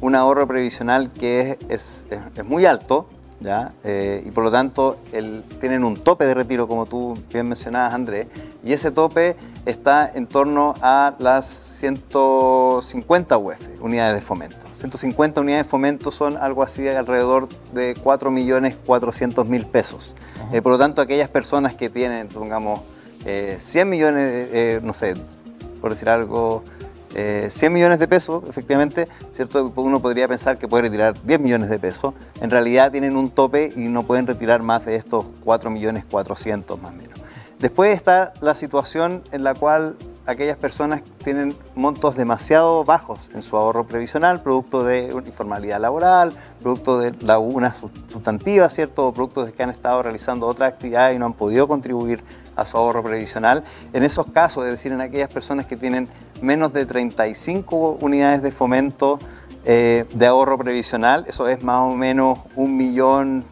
un 0.00 0.14
ahorro 0.14 0.46
previsional 0.48 1.12
que 1.12 1.40
es, 1.40 1.56
es- 1.68 2.06
es- 2.10 2.38
es 2.38 2.44
muy 2.44 2.64
alto, 2.64 3.06
¿ya? 3.40 3.72
Eh, 3.84 4.22
y 4.26 4.30
por 4.30 4.44
lo 4.44 4.50
tanto 4.50 4.98
el- 5.12 5.42
tienen 5.60 5.84
un 5.84 5.96
tope 5.96 6.26
de 6.26 6.34
retiro, 6.34 6.66
como 6.68 6.86
tú 6.86 7.16
bien 7.32 7.48
mencionabas, 7.48 7.94
Andrés, 7.94 8.26
y 8.64 8.72
ese 8.72 8.90
tope 8.90 9.36
está 9.66 10.10
en 10.14 10.26
torno 10.26 10.74
a 10.82 11.14
las 11.18 11.46
150 11.46 13.36
UF, 13.38 13.60
unidades 13.80 14.14
de 14.16 14.20
fomento. 14.20 14.66
150 14.74 15.40
unidades 15.40 15.66
de 15.66 15.70
fomento 15.70 16.10
son 16.10 16.36
algo 16.36 16.62
así 16.62 16.86
alrededor 16.88 17.48
de 17.72 17.94
4.400.000 17.94 19.66
pesos. 19.66 20.14
Eh, 20.52 20.62
por 20.62 20.72
lo 20.72 20.78
tanto, 20.78 21.02
aquellas 21.02 21.28
personas 21.28 21.74
que 21.74 21.90
tienen, 21.90 22.30
supongamos, 22.30 22.80
eh, 23.24 23.56
100 23.60 23.88
millones, 23.88 24.48
eh, 24.52 24.80
no 24.82 24.94
sé, 24.94 25.14
por 25.80 25.90
decir 25.92 26.08
algo, 26.08 26.62
eh, 27.20 27.48
100 27.50 27.72
millones 27.72 27.98
de 27.98 28.06
pesos, 28.06 28.44
efectivamente, 28.48 29.08
¿cierto? 29.32 29.72
Uno 29.74 30.00
podría 30.00 30.28
pensar 30.28 30.56
que 30.56 30.68
puede 30.68 30.82
retirar 30.84 31.20
10 31.22 31.40
millones 31.40 31.68
de 31.68 31.78
pesos. 31.80 32.14
En 32.40 32.50
realidad 32.50 32.92
tienen 32.92 33.16
un 33.16 33.30
tope 33.30 33.72
y 33.74 33.80
no 33.88 34.04
pueden 34.04 34.26
retirar 34.26 34.62
más 34.62 34.84
de 34.86 34.94
estos 34.94 35.26
4 35.44 35.68
millones 35.70 36.04
400 36.08 36.80
más 36.80 36.92
o 36.92 36.94
menos. 36.96 37.18
Después 37.58 37.94
está 37.96 38.32
la 38.40 38.54
situación 38.54 39.22
en 39.32 39.42
la 39.42 39.54
cual 39.54 39.96
aquellas 40.26 40.56
personas 40.58 41.02
tienen 41.24 41.56
montos 41.74 42.14
demasiado 42.14 42.84
bajos 42.84 43.30
en 43.34 43.42
su 43.42 43.56
ahorro 43.56 43.86
previsional, 43.86 44.42
producto 44.42 44.84
de 44.84 45.06
informalidad 45.26 45.80
laboral, 45.80 46.32
producto 46.62 46.98
de 46.98 47.12
lagunas 47.24 47.78
sus- 47.78 47.90
sustantivas, 48.06 48.72
¿cierto? 48.74 49.06
O 49.08 49.12
producto 49.12 49.44
de 49.44 49.52
que 49.52 49.62
han 49.62 49.70
estado 49.70 50.02
realizando 50.04 50.46
otras 50.46 50.70
actividades 50.72 51.16
y 51.16 51.18
no 51.18 51.26
han 51.26 51.32
podido 51.32 51.66
contribuir 51.66 52.22
a 52.54 52.64
su 52.64 52.76
ahorro 52.76 53.02
previsional. 53.02 53.64
En 53.92 54.02
esos 54.04 54.26
casos, 54.26 54.64
es 54.66 54.72
decir, 54.72 54.92
en 54.92 55.00
aquellas 55.00 55.28
personas 55.30 55.64
que 55.66 55.76
tienen 55.76 56.08
menos 56.42 56.72
de 56.72 56.86
35 56.86 57.98
unidades 58.00 58.42
de 58.42 58.50
fomento 58.52 59.18
eh, 59.64 60.04
de 60.12 60.26
ahorro 60.26 60.58
previsional, 60.58 61.24
eso 61.28 61.48
es 61.48 61.62
más 61.62 61.80
o 61.80 61.94
menos 61.94 62.38
un 62.56 62.76
millón 62.76 63.44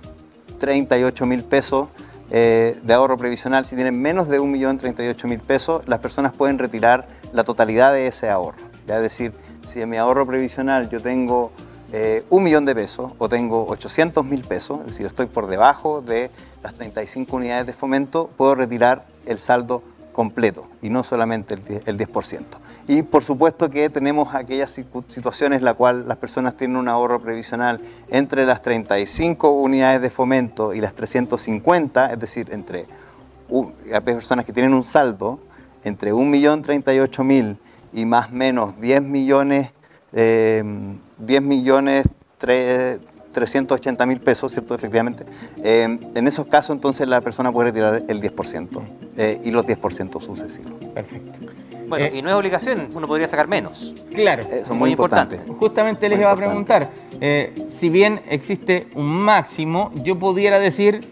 38 0.59 1.26
mil 1.26 1.45
pesos 1.45 1.88
eh, 2.31 2.78
de 2.83 2.95
ahorro 2.95 3.16
previsional. 3.16 3.66
Si 3.66 3.76
tienen 3.76 4.00
menos 4.00 4.28
de 4.28 4.40
1.038.000 4.40 5.40
pesos, 5.40 5.87
las 5.87 6.00
personas 6.00 6.33
pueden 6.33 6.59
retirar 6.59 7.07
la 7.33 7.45
totalidad 7.45 7.93
de 7.93 8.07
ese 8.09 8.28
ahorro. 8.28 8.59
Es 8.88 9.00
decir, 9.00 9.33
si 9.66 9.81
en 9.81 9.88
mi 9.88 9.97
ahorro 9.97 10.26
previsional 10.26 10.88
yo 10.88 11.00
tengo 11.00 11.52
eh, 11.93 12.25
un 12.31 12.43
millón 12.43 12.64
de 12.64 12.75
pesos 12.75 13.12
o 13.19 13.28
tengo 13.28 13.66
800.000 13.69 14.45
pesos, 14.45 14.81
es 14.81 14.87
decir, 14.87 15.07
estoy 15.07 15.26
por 15.26 15.47
debajo 15.47 16.02
de 16.02 16.31
las 16.62 16.75
35 16.75 17.37
unidades 17.37 17.66
de 17.66 17.73
fomento, 17.73 18.28
puedo 18.37 18.57
retirar 18.57 19.05
el 19.25 19.38
saldo 19.38 19.83
completo 20.16 20.66
y 20.80 20.88
no 20.88 21.04
solamente 21.04 21.52
el 21.54 21.62
10%. 21.62 21.82
el 21.85 21.99
10%. 21.99 22.40
Y 22.88 23.02
por 23.02 23.23
supuesto 23.23 23.68
que 23.68 23.90
tenemos 23.90 24.35
aquellas 24.35 24.70
situ- 24.76 25.04
situaciones 25.08 25.58
en 25.58 25.66
las 25.66 25.75
cuales 25.75 26.06
las 26.06 26.16
personas 26.16 26.56
tienen 26.56 26.78
un 26.78 26.88
ahorro 26.88 27.20
previsional 27.20 27.80
entre 28.08 28.46
las 28.46 28.62
35 28.62 29.50
unidades 29.50 30.00
de 30.00 30.08
fomento 30.08 30.73
y 30.73 30.80
las 30.80 30.94
350, 30.94 32.12
es 32.14 32.18
decir, 32.18 32.49
entre 32.50 32.87
personas 34.04 34.46
que 34.46 34.52
tienen 34.54 34.73
un 34.73 34.82
saldo 34.85 35.38
entre 35.85 36.12
1.038.000 36.14 37.58
y 37.92 38.04
más 38.06 38.30
o 38.30 38.32
menos 38.35 38.80
10 38.80 39.02
millones, 39.02 39.70
eh, 40.12 40.64
10 41.18 41.42
millones 41.42 42.06
380 43.37 44.07
mil 44.07 44.19
pesos, 44.21 44.50
¿cierto? 44.52 44.75
Efectivamente. 44.75 45.25
Eh, 45.62 45.83
en 46.14 46.26
esos 46.26 46.47
casos, 46.47 46.71
entonces, 46.75 47.07
la 47.07 47.21
persona 47.21 47.52
puede 47.52 47.69
retirar 47.71 48.02
el 48.09 48.21
10% 48.23 48.81
eh, 49.19 49.38
y 49.45 49.50
los 49.50 49.66
10% 49.66 50.21
sucesivos. 50.23 50.73
Perfecto. 50.95 51.33
Bueno, 51.87 52.07
Eh, 52.07 52.12
y 52.16 52.23
no 52.23 52.31
es 52.31 52.35
obligación, 52.35 52.88
uno 52.95 53.07
podría 53.07 53.28
sacar 53.28 53.47
menos. 53.47 53.93
Claro. 54.14 54.43
Eso 54.43 54.55
es 54.55 54.69
Muy 54.71 54.78
muy 54.78 54.90
importante. 54.93 55.35
importante. 55.37 55.61
Justamente 55.61 56.09
les 56.09 56.16
Muy 56.19 56.23
iba 56.25 56.33
a 56.33 56.37
preguntar, 56.37 56.88
eh, 57.21 57.52
si 57.69 57.90
bien 57.90 58.23
existe 58.28 58.88
un 58.95 59.07
máximo, 59.07 59.93
yo 60.02 60.19
pudiera 60.19 60.59
decir, 60.59 61.07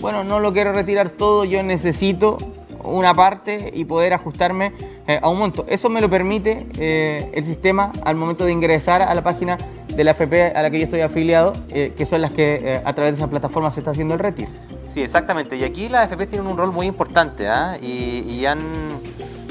bueno, 0.00 0.22
no 0.22 0.38
lo 0.38 0.52
quiero 0.52 0.72
retirar 0.72 1.10
todo, 1.10 1.44
yo 1.44 1.60
necesito 1.64 2.38
una 2.84 3.12
parte 3.14 3.72
y 3.74 3.84
poder 3.84 4.12
ajustarme 4.12 4.72
eh, 5.08 5.18
a 5.20 5.28
un 5.28 5.38
monto. 5.38 5.64
Eso 5.68 5.88
me 5.88 6.00
lo 6.00 6.08
permite 6.08 6.66
eh, 6.78 7.30
el 7.34 7.44
sistema 7.44 7.90
al 8.04 8.14
momento 8.14 8.44
de 8.44 8.52
ingresar 8.52 9.02
a 9.02 9.12
la 9.14 9.22
página 9.22 9.56
de 9.96 10.04
la 10.04 10.10
FP 10.10 10.52
a 10.54 10.62
la 10.62 10.70
que 10.70 10.78
yo 10.78 10.84
estoy 10.84 11.00
afiliado, 11.00 11.52
eh, 11.68 11.94
que 11.96 12.06
son 12.06 12.20
las 12.20 12.32
que 12.32 12.54
eh, 12.54 12.82
a 12.84 12.92
través 12.94 13.12
de 13.12 13.16
esa 13.18 13.30
plataforma 13.30 13.70
se 13.70 13.80
está 13.80 13.92
haciendo 13.92 14.14
el 14.14 14.20
retiro. 14.20 14.50
Sí, 14.88 15.02
exactamente. 15.02 15.56
Y 15.56 15.64
aquí 15.64 15.88
las 15.88 16.10
AFP 16.10 16.26
tienen 16.26 16.46
un 16.46 16.56
rol 16.56 16.72
muy 16.72 16.86
importante 16.86 17.48
¿ah? 17.48 17.78
y, 17.80 18.44
han 18.44 18.60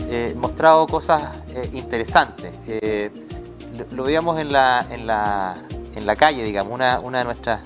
eh, 0.10 0.36
mostrado 0.38 0.86
cosas 0.88 1.24
interesantes. 1.74 2.54
Lo, 3.92 4.04
veíamos 4.04 4.40
en 4.40 4.52
la, 4.52 4.86
en, 4.92 5.08
la, 5.08 5.56
en 5.96 6.06
la 6.06 6.16
calle, 6.16 6.44
digamos, 6.44 6.74
una, 6.74 7.00
una 7.00 7.20
de 7.20 7.24
nuestras, 7.26 7.62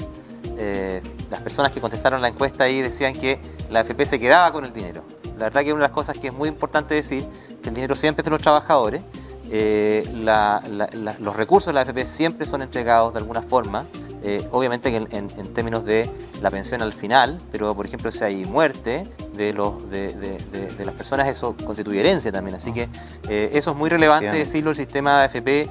las 1.30 1.42
personas 1.42 1.72
que 1.74 1.82
contestaron 1.82 2.22
la 2.22 2.30
encuesta 2.30 2.64
ahí 2.64 2.82
decían 2.82 3.14
que 3.14 3.40
la 3.70 3.82
AFP 3.82 4.06
se 4.06 4.20
quedaba 4.20 4.52
con 4.52 4.64
el 4.64 4.74
dinero. 4.74 5.04
La 5.38 5.46
verdad 5.46 5.64
que 5.64 5.74
una 5.74 5.84
de 5.84 5.90
las 5.90 5.96
cosas 5.96 6.18
que 6.18 6.28
es 6.28 6.34
muy 6.34 6.48
importante 6.48 6.96
decir, 6.96 7.26
que 7.62 7.70
el 7.70 7.76
dinero 7.76 7.96
siempre 7.96 8.22
es 8.22 8.26
de 8.26 8.32
los 8.32 8.42
trabajadores, 8.42 9.02
eh, 9.50 10.08
la- 10.16 10.62
la- 10.70 10.90
la- 10.94 11.16
los 11.20 11.36
recursos 11.36 11.68
de 11.68 11.74
la 11.74 11.82
AFP 11.82 12.06
siempre 12.06 12.46
son 12.46 12.62
entregados 12.62 13.14
de 13.14 13.20
alguna 13.20 13.42
forma, 13.42 13.86
eh, 14.24 14.46
obviamente 14.52 14.90
en, 14.96 15.08
en- 15.12 15.30
en 15.38 15.54
términos 15.54 15.86
de 15.86 16.10
la 16.42 16.50
pensión 16.52 16.82
al 16.82 16.94
final, 16.94 17.38
pero 17.52 17.74
por 17.76 17.86
ejemplo 17.86 18.12
si 18.12 18.24
hay 18.24 18.46
muerte 18.46 19.08
de, 19.36 19.54
los, 19.54 19.90
de, 19.90 20.14
de- 20.14 20.38
de- 20.52 20.68
de 20.76 20.86
las 20.86 20.96
personas, 20.96 21.28
eso 21.28 21.56
constituye 21.66 22.00
herencia 22.00 22.32
también. 22.32 22.56
Así 22.56 22.74
que 22.74 22.90
eh, 23.30 23.52
eso 23.54 23.72
es 23.72 23.78
muy 23.78 23.90
relevante 23.90 24.28
decirlo, 24.40 24.72
el 24.72 24.76
sistema 24.76 25.20
de 25.20 25.26
AFP 25.26 25.70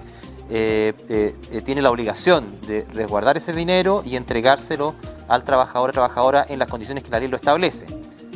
tiene 1.65 1.83
la 1.83 1.91
obligación 1.91 2.47
de 2.67 2.87
resguardar 2.95 3.37
ese 3.37 3.53
dinero 3.53 4.03
y 4.05 4.17
entregárselo 4.17 4.95
al 5.29 5.43
trabajador 5.45 5.91
o 5.91 5.93
trabajadora 5.93 6.47
en 6.49 6.59
las 6.61 6.69
condiciones 6.69 7.03
que 7.03 7.11
la 7.11 7.19
ley 7.19 7.29
lo 7.29 7.37
establece. 7.37 7.87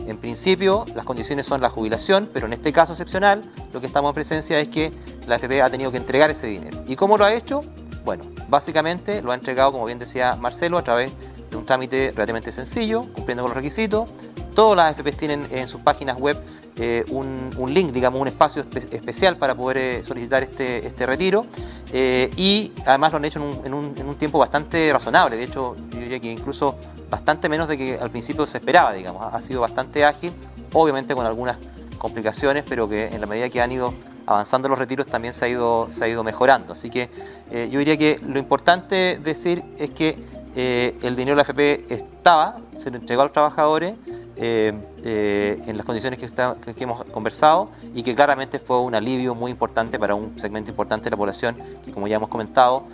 En 0.07 0.17
principio, 0.17 0.85
las 0.95 1.05
condiciones 1.05 1.47
son 1.47 1.61
la 1.61 1.71
jubilación, 1.71 2.29
pero 2.33 2.47
en 2.47 2.53
este 2.53 2.73
caso 2.73 2.93
excepcional, 2.93 3.43
lo 3.73 3.81
que 3.81 3.87
estamos 3.87 4.11
en 4.11 4.15
presencia 4.15 4.59
es 4.59 4.69
que 4.69 4.93
la 5.27 5.37
AFP 5.37 5.63
ha 5.63 5.71
tenido 5.71 5.91
que 5.91 5.99
entregar 5.99 6.31
ese 6.31 6.47
dinero. 6.47 6.83
¿Y 6.87 6.97
cómo 6.97 7.17
lo 7.17 7.25
ha 7.25 7.33
hecho? 7.33 7.63
Bueno, 8.05 8.25
básicamente 8.49 9.23
lo 9.23 9.33
ha 9.33 9.35
entregado, 9.35 9.73
como 9.73 9.85
bien 9.85 9.99
decía 9.99 10.37
Marcelo, 10.37 10.79
a 10.79 10.85
través 10.85 11.13
de 11.51 11.57
un 11.57 11.65
trámite 11.65 12.13
relativamente 12.13 12.53
sencillo, 12.53 13.03
cumpliendo 13.13 13.43
con 13.43 13.51
los 13.51 13.57
requisitos. 13.57 14.09
Todas 14.55 14.77
las 14.77 14.99
AFP 14.99 15.13
tienen 15.13 15.47
en 15.51 15.69
sus 15.69 15.81
páginas 15.81 16.19
web 16.19 16.37
eh, 16.81 17.05
un, 17.11 17.51
un 17.59 17.73
link, 17.75 17.93
digamos, 17.93 18.21
un 18.21 18.27
espacio 18.29 18.65
espe- 18.65 18.93
especial 18.93 19.37
para 19.37 19.55
poder 19.55 19.77
eh, 19.77 20.05
solicitar 20.05 20.43
este, 20.43 20.87
este 20.87 21.05
retiro. 21.07 21.45
Eh, 21.93 22.31
y 22.37 22.73
además 22.87 23.13
lo 23.13 23.19
han 23.19 23.25
hecho 23.27 23.39
en 23.39 23.45
un, 23.47 23.67
en 23.67 23.75
un- 23.75 23.95
en 23.97 24.09
un 24.09 24.15
tiempo 24.17 24.39
bastante 24.39 24.93
razonable. 24.93 25.37
De 25.37 25.45
hecho, 25.45 25.77
yo 25.91 25.99
diría 25.99 26.19
que 26.19 26.33
incluso 26.33 26.75
bastante 27.11 27.49
menos 27.49 27.69
de 27.69 27.77
que 27.77 27.99
al 28.01 28.11
principio 28.11 28.47
se 28.47 28.59
esperaba, 28.59 28.93
digamos. 28.93 29.27
Ha 29.33 29.43
sido 29.43 29.61
bastante 29.61 30.05
ágil, 30.05 30.33
obviamente 30.73 31.15
con 31.15 31.27
algunas 31.27 31.57
complicaciones, 31.99 32.65
pero 32.69 32.89
que 32.89 33.07
en 33.09 33.21
la 33.21 33.27
medida 33.27 33.49
que 33.51 33.61
han 33.61 33.71
ido 33.73 33.93
avanzando 34.27 34.69
los 34.69 34.79
retiros 34.79 35.07
también 35.07 35.35
se 35.35 35.45
ha 35.45 35.49
ido, 35.49 35.89
se 35.91 36.05
ha 36.05 36.09
ido 36.09 36.23
mejorando. 36.25 36.73
Así 36.73 36.89
que 36.89 37.11
eh, 37.51 37.69
yo 37.71 37.79
diría 37.81 37.97
que 37.97 38.19
lo 38.25 38.39
importante 38.39 39.19
decir 39.23 39.63
es 39.77 39.91
que 39.91 40.19
eh, 40.55 40.97
el 41.03 41.17
dinero 41.17 41.37
de 41.37 41.37
la 41.37 41.43
AFP 41.43 41.93
estaba, 41.93 42.59
se 42.77 42.91
le 42.91 42.99
entregó 42.99 43.23
a 43.23 43.25
los 43.27 43.33
trabajadores 43.33 43.95
eh, 44.41 44.73
eh, 45.05 45.63
en 45.67 45.77
las 45.77 45.85
condiciones 45.85 46.19
que, 46.19 46.83
hemos 46.83 47.05
conversado 47.07 47.71
y 47.95 48.03
que 48.03 48.15
claramente 48.15 48.59
fue 48.59 48.81
un 48.81 48.95
alivio 48.95 49.35
muy 49.35 49.51
importante 49.51 49.99
para 49.99 50.15
un 50.15 50.39
segmento 50.39 50.71
importante 50.71 51.05
de 51.05 51.11
la 51.11 51.17
población 51.17 51.57
que, 51.85 51.93
como 51.93 52.09
ya 52.09 52.17
hemos 52.17 52.29
comentado, 52.29 52.85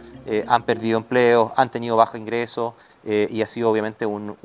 han 0.49 0.65
perdido 0.65 0.99
empleos, 0.99 1.53
han 1.55 1.71
tenido 1.71 1.97
bajo 1.97 2.17
ingreso 2.17 2.75
y 3.05 3.41
ha 3.43 3.47
sido 3.47 3.71
obviamente 3.71 4.05
un, 4.05 4.37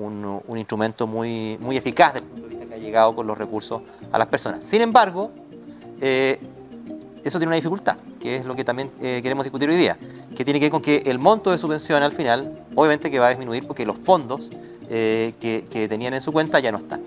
instrumento 0.55 1.07
muy, 1.07 1.57
muy 1.59 1.75
eficaz 1.75 2.13
que 2.13 2.75
ha 2.75 2.77
llegado 2.77 3.15
con 3.15 3.25
los 3.25 3.35
recursos 3.35 3.81
a 4.11 4.19
las 4.19 4.27
personas. 4.27 4.63
Sin 4.63 4.81
embargo, 4.81 5.31
eso 7.23 7.37
tiene 7.37 7.47
una 7.47 7.55
dificultad, 7.55 7.97
que 8.19 8.37
es 8.37 8.45
lo 8.45 8.55
que 8.55 8.63
también 8.63 8.91
eh, 8.99 9.19
queremos 9.21 9.43
discutir 9.43 9.69
hoy 9.69 9.75
día, 9.75 9.97
que 10.35 10.43
tiene 10.43 10.59
que 10.59 10.65
ver 10.65 10.71
con 10.71 10.81
que 10.81 11.03
el 11.05 11.19
monto 11.19 11.51
de 11.51 11.57
subvención 11.57 12.01
al 12.01 12.11
final, 12.11 12.65
obviamente 12.75 13.11
que 13.11 13.19
va 13.19 13.27
a 13.27 13.29
disminuir 13.29 13.67
porque 13.67 13.85
los 13.85 13.97
fondos 13.99 14.49
eh, 14.93 15.33
que, 15.39 15.87
tenían 15.87 16.13
en 16.13 16.19
su 16.19 16.33
cuenta 16.33 16.59
ya 16.59 16.71
no 16.71 16.77
están. 16.77 17.01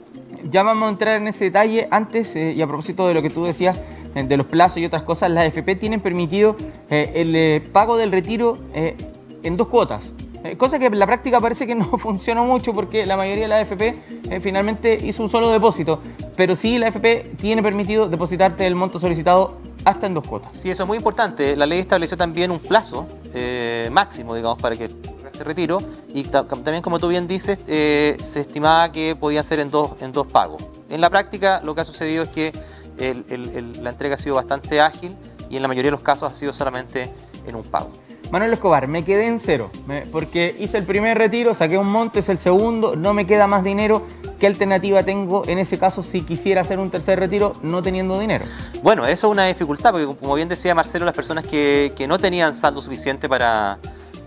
Ya 0.48 0.62
vamos 0.62 0.86
a 0.86 0.88
entrar 0.88 1.20
en 1.20 1.28
ese 1.28 1.44
detalle 1.44 1.86
antes, 1.90 2.34
eh, 2.34 2.52
y 2.52 2.62
a 2.62 2.66
propósito 2.66 3.06
de 3.06 3.12
lo 3.12 3.20
que 3.20 3.28
tú 3.28 3.44
decías, 3.44 3.78
de 4.14 4.36
los 4.36 4.46
plazos 4.46 4.78
y 4.78 4.86
otras 4.86 5.02
cosas, 5.02 5.30
las 5.30 5.48
AFP 5.48 5.74
tienen 5.74 6.00
permitido 6.00 6.56
el 6.88 7.60
pago 7.72 7.96
del 7.96 8.12
retiro 8.12 8.58
en 8.72 9.56
dos 9.56 9.66
cuotas. 9.66 10.12
Cosa 10.56 10.78
que 10.78 10.86
en 10.86 11.00
la 11.00 11.06
práctica 11.06 11.40
parece 11.40 11.66
que 11.66 11.74
no 11.74 11.98
funcionó 11.98 12.44
mucho 12.44 12.72
porque 12.72 13.06
la 13.06 13.16
mayoría 13.16 13.42
de 13.42 13.48
las 13.48 13.62
AFP 13.62 14.40
finalmente 14.40 14.96
hizo 15.04 15.20
un 15.20 15.28
solo 15.28 15.50
depósito. 15.50 16.00
Pero 16.36 16.54
sí 16.54 16.78
la 16.78 16.86
AFP 16.86 17.34
tiene 17.38 17.60
permitido 17.60 18.08
depositarte 18.08 18.64
el 18.64 18.76
monto 18.76 19.00
solicitado 19.00 19.58
hasta 19.84 20.06
en 20.06 20.14
dos 20.14 20.26
cuotas. 20.26 20.52
Sí, 20.56 20.70
eso 20.70 20.84
es 20.84 20.86
muy 20.86 20.96
importante. 20.96 21.56
La 21.56 21.66
ley 21.66 21.80
estableció 21.80 22.16
también 22.16 22.50
un 22.50 22.58
plazo 22.58 23.06
eh, 23.34 23.88
máximo, 23.92 24.34
digamos, 24.34 24.58
para 24.60 24.76
que 24.76 24.88
este 25.34 25.44
retiro 25.44 25.78
y 26.12 26.24
también, 26.24 26.80
como 26.80 26.98
tú 26.98 27.08
bien 27.08 27.26
dices, 27.26 27.58
eh, 27.66 28.16
se 28.20 28.40
estimaba 28.40 28.90
que 28.90 29.16
podía 29.16 29.42
ser 29.42 29.58
en 29.58 29.70
dos, 29.70 29.92
en 30.00 30.12
dos 30.12 30.26
pagos. 30.26 30.62
En 30.88 31.00
la 31.00 31.10
práctica, 31.10 31.60
lo 31.64 31.74
que 31.74 31.80
ha 31.80 31.84
sucedido 31.84 32.22
es 32.22 32.28
que 32.30 32.52
la 32.98 33.90
entrega 33.90 34.14
ha 34.14 34.18
sido 34.18 34.36
bastante 34.36 34.80
ágil 34.80 35.16
y 35.50 35.56
en 35.56 35.62
la 35.62 35.68
mayoría 35.68 35.88
de 35.88 35.96
los 35.96 36.02
casos 36.02 36.30
ha 36.30 36.34
sido 36.34 36.52
solamente 36.52 37.10
en 37.46 37.54
un 37.56 37.64
pago. 37.64 37.90
Manuel 38.30 38.52
Escobar, 38.52 38.88
me 38.88 39.04
quedé 39.04 39.26
en 39.26 39.38
cero, 39.38 39.70
porque 40.10 40.56
hice 40.58 40.78
el 40.78 40.84
primer 40.84 41.16
retiro, 41.18 41.54
saqué 41.54 41.78
un 41.78 41.90
monto, 41.90 42.18
es 42.18 42.28
el 42.28 42.38
segundo, 42.38 42.96
no 42.96 43.14
me 43.14 43.26
queda 43.26 43.46
más 43.46 43.62
dinero. 43.62 44.02
¿Qué 44.40 44.46
alternativa 44.46 45.02
tengo 45.04 45.46
en 45.46 45.58
ese 45.58 45.78
caso 45.78 46.02
si 46.02 46.22
quisiera 46.22 46.62
hacer 46.62 46.78
un 46.78 46.90
tercer 46.90 47.20
retiro 47.20 47.54
no 47.62 47.82
teniendo 47.82 48.18
dinero? 48.18 48.44
Bueno, 48.82 49.06
eso 49.06 49.28
es 49.28 49.32
una 49.32 49.46
dificultad, 49.46 49.92
porque 49.92 50.06
como 50.06 50.34
bien 50.34 50.48
decía 50.48 50.74
Marcelo, 50.74 51.04
las 51.04 51.14
personas 51.14 51.44
que, 51.46 51.94
no 52.08 52.18
tenían 52.18 52.54
saldo 52.54 52.82
suficiente 52.82 53.28
para, 53.28 53.78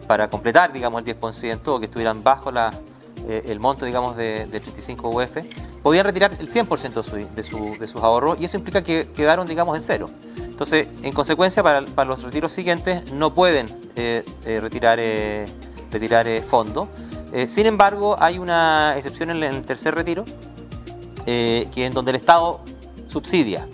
para 0.07 0.29
completar, 0.29 0.71
digamos, 0.73 1.03
el 1.05 1.19
10% 1.19 1.67
o 1.67 1.79
que 1.79 1.85
estuvieran 1.85 2.23
bajo 2.23 2.51
la, 2.51 2.71
eh, 3.27 3.43
el 3.47 3.59
monto, 3.59 3.85
digamos, 3.85 4.15
de, 4.15 4.47
35 4.49 5.09
UF, 5.09 5.37
podían 5.83 6.05
retirar 6.05 6.31
el 6.39 6.49
100% 6.49 7.35
de, 7.77 7.87
sus 7.87 8.01
ahorros 8.01 8.39
y 8.39 8.45
eso 8.45 8.57
implica 8.57 8.83
que 8.83 9.09
quedaron, 9.13 9.47
digamos, 9.47 9.75
en 9.75 9.81
cero. 9.81 10.09
Entonces, 10.37 10.87
en 11.03 11.13
consecuencia, 11.13 11.61
para, 11.61 11.81
los 12.05 12.23
retiros 12.23 12.51
siguientes 12.51 13.11
no 13.11 13.33
pueden 13.33 13.67
eh, 13.95 14.23
eh, 14.45 14.59
retirar, 14.59 14.99
retirar 15.91 16.25
fondos. 16.43 16.87
sin 17.47 17.65
embargo, 17.65 18.15
hay 18.19 18.39
una 18.39 18.93
excepción 18.97 19.29
en 19.29 19.43
el 19.43 19.63
tercer 19.63 19.93
retiro, 19.93 20.23
que 21.25 21.67
en 21.75 21.91
donde 21.91 22.11
el 22.11 22.15
Estado 22.15 22.61
subsidia 23.07 23.67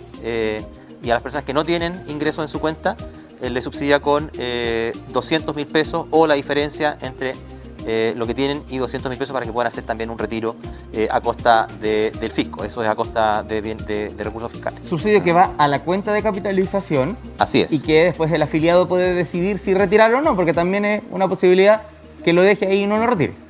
y 1.04 1.10
a 1.10 1.14
las 1.14 1.22
personas 1.22 1.44
que 1.44 1.54
no 1.54 1.64
tienen 1.64 2.02
ingresos 2.08 2.44
en 2.44 2.48
su 2.48 2.58
cuenta, 2.58 2.96
le 3.50 3.62
subsidia 3.62 4.00
con 4.00 4.30
200 5.12 5.54
mil 5.54 5.66
pesos 5.66 6.06
o 6.10 6.26
la 6.26 6.34
diferencia 6.34 6.96
entre 7.00 7.34
eh, 7.86 8.14
lo 8.16 8.26
que 8.26 8.32
tienen 8.32 8.62
y 8.70 8.78
200 8.78 9.10
mil 9.10 9.18
pesos 9.18 9.34
para 9.34 9.44
que 9.44 9.52
puedan 9.52 9.66
hacer 9.66 9.84
también 9.84 10.08
un 10.08 10.16
retiro 10.16 10.56
eh, 10.94 11.06
a 11.10 11.20
costa 11.20 11.66
del 11.80 12.30
fisco. 12.30 12.64
Eso 12.64 12.82
es 12.82 12.88
a 12.88 12.94
costa 12.94 13.42
de, 13.42 13.60
de, 13.60 14.24
recursos 14.24 14.52
fiscales. 14.52 14.80
Subsidio 14.88 15.22
que 15.22 15.34
va 15.34 15.52
a 15.58 15.68
la 15.68 15.82
cuenta 15.82 16.12
de 16.12 16.22
capitalización. 16.22 17.18
Así 17.38 17.60
es. 17.60 17.72
Y 17.72 17.82
que 17.82 18.04
después 18.04 18.32
el 18.32 18.40
afiliado 18.40 18.88
puede 18.88 19.12
decidir 19.12 19.58
si 19.58 19.74
retirarlo 19.74 20.18
o 20.18 20.20
no, 20.22 20.34
porque 20.34 20.54
también 20.54 20.86
es 20.86 21.02
una 21.10 21.28
posibilidad 21.28 21.82
que 22.24 22.32
lo 22.32 22.40
deje 22.40 22.66
ahí 22.66 22.84
y 22.84 22.86
no 22.86 22.96
lo 22.96 23.06
retire. 23.06 23.43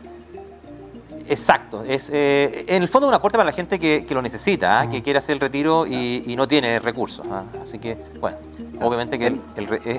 Exacto, 1.29 1.85
es 1.85 2.11
eh, 2.13 2.65
en 2.69 2.83
el 2.83 2.89
fondo 2.89 3.09
un 3.09 3.15
aporte 3.15 3.39
para 3.39 3.47
la 3.47 3.53
gente 3.53 3.79
que, 3.79 4.07
lo 4.11 4.23
necesita, 4.23 4.81
¿ah? 4.81 4.91
que 4.91 5.03
quiere 5.03 5.19
hacer 5.19 5.35
el 5.35 5.41
retiro 5.41 5.87
y, 5.87 6.35
no 6.37 6.47
tiene 6.49 6.79
recursos. 6.79 7.27
¿ah? 7.31 7.45
Así 7.63 7.79
que, 7.79 7.97
bueno, 8.21 8.37
obviamente 8.81 9.19
que 9.19 9.39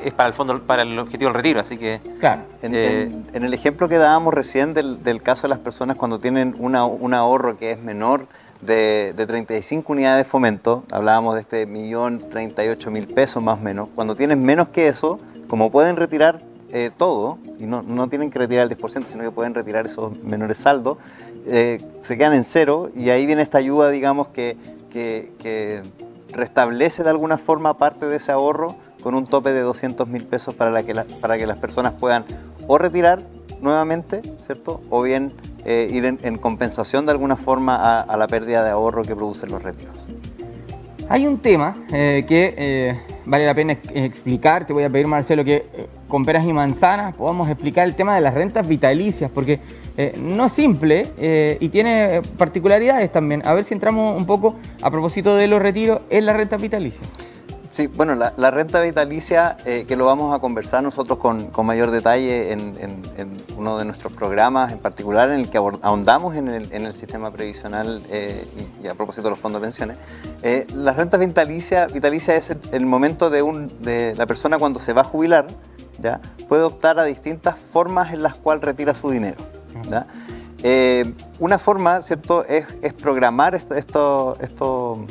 es 0.05 0.13
para 0.13 0.27
el 0.27 0.33
fondo, 0.33 0.61
para 0.61 0.83
el 0.83 0.97
objetivo 0.99 1.29
del 1.29 1.35
retiro, 1.35 1.59
así 1.59 1.77
que... 1.77 2.01
Claro, 2.19 2.41
en, 2.61 2.73
eh, 2.75 3.23
el 3.33 3.53
ejemplo 3.53 3.87
que 3.87 3.97
dábamos 3.97 4.33
recién 4.33 4.73
del, 4.73 5.21
caso 5.21 5.43
de 5.43 5.49
las 5.49 5.59
personas 5.59 5.97
cuando 5.97 6.19
tienen 6.19 6.55
un 6.59 7.13
ahorro 7.13 7.57
que 7.57 7.71
es 7.71 7.79
menor 7.79 8.27
de, 8.61 9.13
35 9.15 9.91
unidades 9.91 10.25
de 10.25 10.29
fomento, 10.29 10.83
hablábamos 10.91 11.35
de 11.35 11.41
este 11.41 11.65
millón 11.65 12.29
38 12.29 12.91
mil 12.91 13.07
pesos 13.07 13.41
más 13.41 13.59
o 13.59 13.61
menos, 13.61 13.89
cuando 13.95 14.15
tienen 14.15 14.43
menos 14.43 14.69
que 14.69 14.87
eso, 14.87 15.19
como 15.47 15.71
pueden 15.71 15.95
retirar 15.95 16.41
eh, 16.71 16.91
todo, 16.95 17.37
y 17.59 17.65
no, 17.65 17.81
no, 17.81 18.07
tienen 18.07 18.29
que 18.29 18.39
retirar 18.39 18.69
el 18.69 18.77
10%, 18.77 19.05
sino 19.05 19.23
que 19.23 19.31
pueden 19.31 19.53
retirar 19.53 19.85
esos 19.85 20.17
menores 20.23 20.57
saldos, 20.57 20.97
eh, 21.45 21.79
se 22.01 22.17
quedan 22.17 22.33
en 22.33 22.43
cero 22.43 22.89
y 22.95 23.09
ahí 23.09 23.25
viene 23.25 23.41
esta 23.41 23.57
ayuda, 23.57 23.89
digamos, 23.89 24.29
que, 24.29 24.57
que, 24.89 25.81
restablece 26.31 27.03
de 27.03 27.09
alguna 27.09 27.37
forma 27.37 27.77
parte 27.77 28.07
de 28.07 28.17
ese 28.17 28.31
ahorro 28.31 28.75
con 29.01 29.15
un 29.15 29.25
tope 29.25 29.53
de 29.53 29.61
200 29.61 30.05
mil 30.07 30.25
pesos 30.25 30.53
para, 30.53 30.83
que 30.83 30.93
para 31.21 31.37
que 31.37 31.45
las 31.45 31.57
personas 31.57 31.93
puedan 31.93 32.25
o 32.67 32.77
retirar 32.77 33.23
nuevamente, 33.61 34.21
¿cierto? 34.41 34.81
O 34.89 35.01
bien 35.01 35.31
eh, 35.63 35.87
ir 35.89 36.03
en, 36.05 36.37
compensación 36.37 37.05
de 37.05 37.11
alguna 37.11 37.37
forma 37.37 38.01
a, 38.01 38.17
la 38.17 38.27
pérdida 38.27 38.65
de 38.65 38.71
ahorro 38.71 39.03
que 39.03 39.15
producen 39.15 39.49
los 39.51 39.63
retiros. 39.63 40.09
Hay 41.07 41.25
un 41.25 41.37
tema 41.37 41.77
que 41.87 43.14
vale 43.25 43.45
la 43.45 43.53
pena 43.53 43.73
explicar, 43.93 44.65
te 44.65 44.73
voy 44.73 44.83
a 44.83 44.89
pedir 44.89 45.07
Marcelo 45.07 45.43
que 45.43 45.65
con 46.07 46.23
peras 46.23 46.45
y 46.45 46.53
manzanas 46.53 47.13
podamos 47.13 47.49
explicar 47.49 47.87
el 47.87 47.95
tema 47.95 48.15
de 48.15 48.21
las 48.21 48.33
rentas 48.33 48.67
vitalicias, 48.67 49.31
porque 49.31 49.59
eh, 49.97 50.13
no 50.19 50.45
es 50.45 50.51
simple 50.51 51.07
eh, 51.17 51.57
y 51.59 51.69
tiene 51.69 52.21
particularidades 52.37 53.11
también. 53.11 53.41
A 53.45 53.53
ver 53.53 53.63
si 53.63 53.73
entramos 53.73 54.19
un 54.19 54.25
poco 54.25 54.55
a 54.81 54.91
propósito 54.91 55.35
de 55.35 55.47
los 55.47 55.61
retiros 55.61 56.01
en 56.09 56.25
la 56.25 56.33
renta 56.33 56.57
vitalicia. 56.57 57.01
Sí, 57.75 57.87
bueno, 57.87 58.15
la, 58.15 58.51
renta 58.51 58.79
vitalicia, 58.79 59.57
eh, 59.65 59.83
que 59.85 59.97
lo 59.97 60.05
vamos 60.05 60.33
a 60.33 60.39
conversar 60.39 60.81
nosotros 60.81 61.19
con, 61.19 61.51
mayor 61.65 61.91
detalle 61.91 62.53
en, 62.53 63.01
uno 63.57 63.77
de 63.77 63.83
nuestros 63.83 64.13
programas 64.13 64.71
en 64.71 64.77
particular, 64.77 65.29
en 65.29 65.41
el 65.41 65.49
que 65.49 65.57
ahondamos 65.57 66.37
en 66.37 66.47
el, 66.47 66.93
sistema 66.93 67.31
previsional 67.31 68.01
y, 68.81 68.87
a 68.87 68.93
propósito 68.93 69.23
de 69.23 69.31
los 69.31 69.39
fondos 69.39 69.59
de 69.61 69.65
pensiones. 69.65 69.97
la 70.73 70.93
renta 70.93 71.17
vitalicia, 71.17 71.87
vitalicia 71.87 72.37
es 72.37 72.55
el, 72.71 72.85
momento 72.85 73.29
de, 73.29 73.41
un, 73.41 73.67
de 73.81 74.15
la 74.15 74.25
persona 74.25 74.57
cuando 74.57 74.79
se 74.79 74.93
va 74.93 75.01
a 75.01 75.03
jubilar, 75.03 75.45
puede 76.47 76.63
optar 76.63 76.97
a 76.97 77.03
distintas 77.03 77.59
formas 77.59 78.13
en 78.13 78.23
las 78.23 78.35
cuales 78.35 78.63
retira 78.63 78.93
su 78.93 79.09
dinero. 79.09 79.35
Eh, 80.63 81.13
una 81.39 81.59
forma, 81.59 82.01
¿cierto?, 82.03 82.45
es, 82.45 82.65
programar 82.93 83.53
esto, 83.53 84.37
esto, 84.39 85.05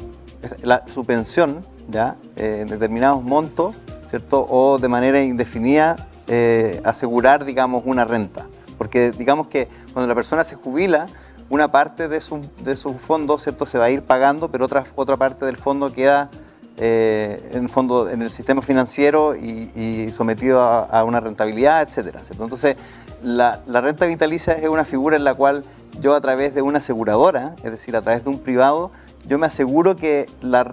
su 0.87 1.05
pensión 1.05 1.74
¿ya? 1.89 2.17
Eh, 2.37 2.61
en 2.63 2.69
determinados 2.69 3.23
montos, 3.23 3.75
¿cierto?, 4.09 4.47
o 4.49 4.79
de 4.79 4.89
manera 4.89 5.23
indefinida 5.23 5.97
eh, 6.27 6.81
asegurar, 6.85 7.45
digamos, 7.45 7.83
una 7.87 8.05
renta. 8.05 8.47
Porque 8.79 9.11
digamos 9.11 9.49
que 9.49 9.69
cuando 9.93 10.09
la 10.09 10.15
persona 10.15 10.45
se 10.45 10.57
jubila, 10.57 11.07
una 11.51 11.69
parte 11.69 12.09
de 12.09 12.21
su, 12.21 12.41
de 12.63 12.77
fondo, 12.77 13.39
¿cierto?, 13.39 13.67
se 13.67 13.79
va 13.79 13.87
a 13.87 13.91
ir 13.91 14.03
pagando, 14.03 14.51
pero 14.51 14.65
otra, 14.65 14.85
otra 14.97 15.17
parte 15.17 15.45
del 15.47 15.57
fondo 15.57 15.93
queda 15.93 16.31
eh, 16.77 17.51
en 17.53 17.69
fondo 17.69 18.11
en 18.11 18.21
el 18.21 18.31
sistema 18.31 18.61
financiero 18.61 19.37
y, 19.37 20.11
sometido 20.13 20.61
a, 20.61 21.05
una 21.05 21.21
rentabilidad, 21.21 21.83
etcétera. 21.83 22.21
Entonces, 22.29 22.77
la, 23.23 23.61
renta 23.67 24.07
vitalicia 24.07 24.55
es 24.55 24.69
una 24.69 24.85
figura 24.85 25.17
en 25.17 25.23
la 25.23 25.35
cual 25.35 25.65
yo 26.01 26.15
a 26.15 26.21
través 26.21 26.53
de 26.55 26.63
una 26.63 26.79
aseguradora, 26.79 27.55
es 27.63 27.71
decir, 27.71 27.97
a 27.97 28.03
través 28.03 28.25
de 28.25 28.31
un 28.31 28.41
privado, 28.41 28.91
yo 29.27 29.39
me 29.39 29.47
aseguro 29.47 29.97
que 29.97 30.27
la, 30.41 30.65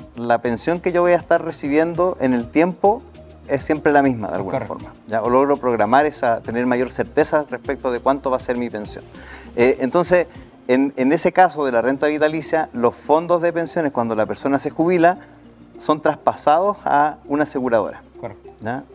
pensión 0.42 0.80
que 0.80 0.92
yo 0.92 1.02
voy 1.02 1.14
a 1.14 1.16
estar 1.16 1.44
recibiendo 1.44 2.18
en 2.20 2.34
el 2.34 2.48
tiempo 2.48 3.02
es 3.48 3.64
siempre 3.64 3.92
la 3.92 4.02
misma 4.02 4.30
de 4.30 4.36
alguna 4.36 4.62
forma. 4.62 4.94
¿ya? 5.08 5.22
O 5.22 5.30
logro 5.30 5.58
programar 5.58 6.06
esa, 6.06 6.42
tener 6.42 6.66
mayor 6.66 6.92
certeza 6.92 7.46
respecto 7.50 7.92
de 7.92 8.00
cuánto 8.00 8.30
va 8.30 8.38
a 8.38 8.40
ser 8.40 8.58
mi 8.58 8.70
pensión. 8.70 9.04
Eh, 9.56 9.78
entonces, 9.80 10.28
en, 10.68 10.94
en, 10.96 11.12
ese 11.12 11.32
caso 11.32 11.66
de 11.66 11.72
la 11.72 11.82
renta 11.82 12.08
vitalicia, 12.08 12.70
los 12.74 12.96
fondos 12.96 13.42
de 13.42 13.52
pensiones 13.52 13.92
cuando 13.92 14.16
la 14.16 14.26
persona 14.26 14.60
se 14.60 14.70
jubila 14.70 15.18
son 15.80 16.02
traspasados 16.02 16.78
a 16.86 17.18
una 17.26 17.44
aseguradora. 17.44 18.04
Correcto. 18.20 18.52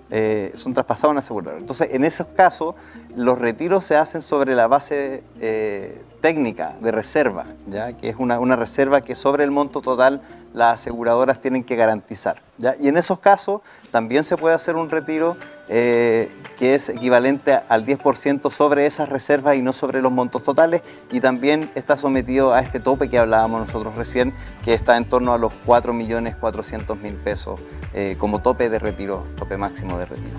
Eh, 0.09 0.53
son 0.55 0.73
traspasados 0.73 1.09
a 1.09 1.13
una 1.13 1.21
aseguradora. 1.21 1.61
Entonces, 1.61 1.89
en 1.93 2.05
esos 2.05 2.29
casos, 2.29 2.77
los 3.17 3.39
retiros 3.39 3.85
se 3.85 3.97
hacen 3.97 4.23
sobre 4.23 4.55
la 4.55 4.69
base 4.69 5.25
eh, 5.41 6.01
técnica 6.21 6.77
de 6.81 6.93
reserva, 6.93 7.47
¿ya? 7.67 7.93
que 7.95 8.09
es 8.09 8.17
una, 8.19 8.57
reserva 8.57 9.01
que 9.01 9.17
sobre 9.17 9.43
el 9.43 9.51
monto 9.51 9.81
total 9.81 10.23
las 10.55 10.81
aseguradoras 10.81 11.41
tienen 11.41 11.65
que 11.65 11.77
garantizar. 11.77 12.41
¿ya? 12.57 12.77
Y 12.79 12.89
en 12.89 12.97
esos 12.97 13.19
casos 13.19 13.63
también 13.91 14.23
se 14.23 14.37
puede 14.37 14.55
hacer 14.55 14.77
un 14.77 14.91
retiro 14.91 15.37
eh, 15.69 16.31
que 16.57 16.75
es 16.75 16.89
equivalente 16.89 17.59
al 17.69 17.85
10% 17.85 18.51
sobre 18.51 18.87
esas 18.87 19.09
reservas 19.09 19.57
y 19.57 19.63
no 19.63 19.73
sobre 19.73 20.01
los 20.01 20.13
montos 20.13 20.45
totales, 20.45 20.83
y 21.11 21.21
también 21.21 21.71
está 21.75 21.99
sometido 21.99 22.55
a 22.55 22.61
este 22.61 22.81
tope 22.81 23.11
que 23.11 23.19
hablábamos 23.19 23.67
nosotros 23.67 23.97
recién, 23.97 24.33
que 24.65 24.73
está 24.73 24.97
en 24.97 25.09
torno 25.09 25.33
a 25.33 25.39
los 25.39 25.53
4.400.000 25.67 27.17
pesos 27.23 27.61
como 28.19 28.43
tope 28.43 28.69
de 28.69 28.79
retiro, 28.79 29.27
tope 29.37 29.57
máximo 29.57 29.96
de 29.99 30.07
retiro. 30.07 30.37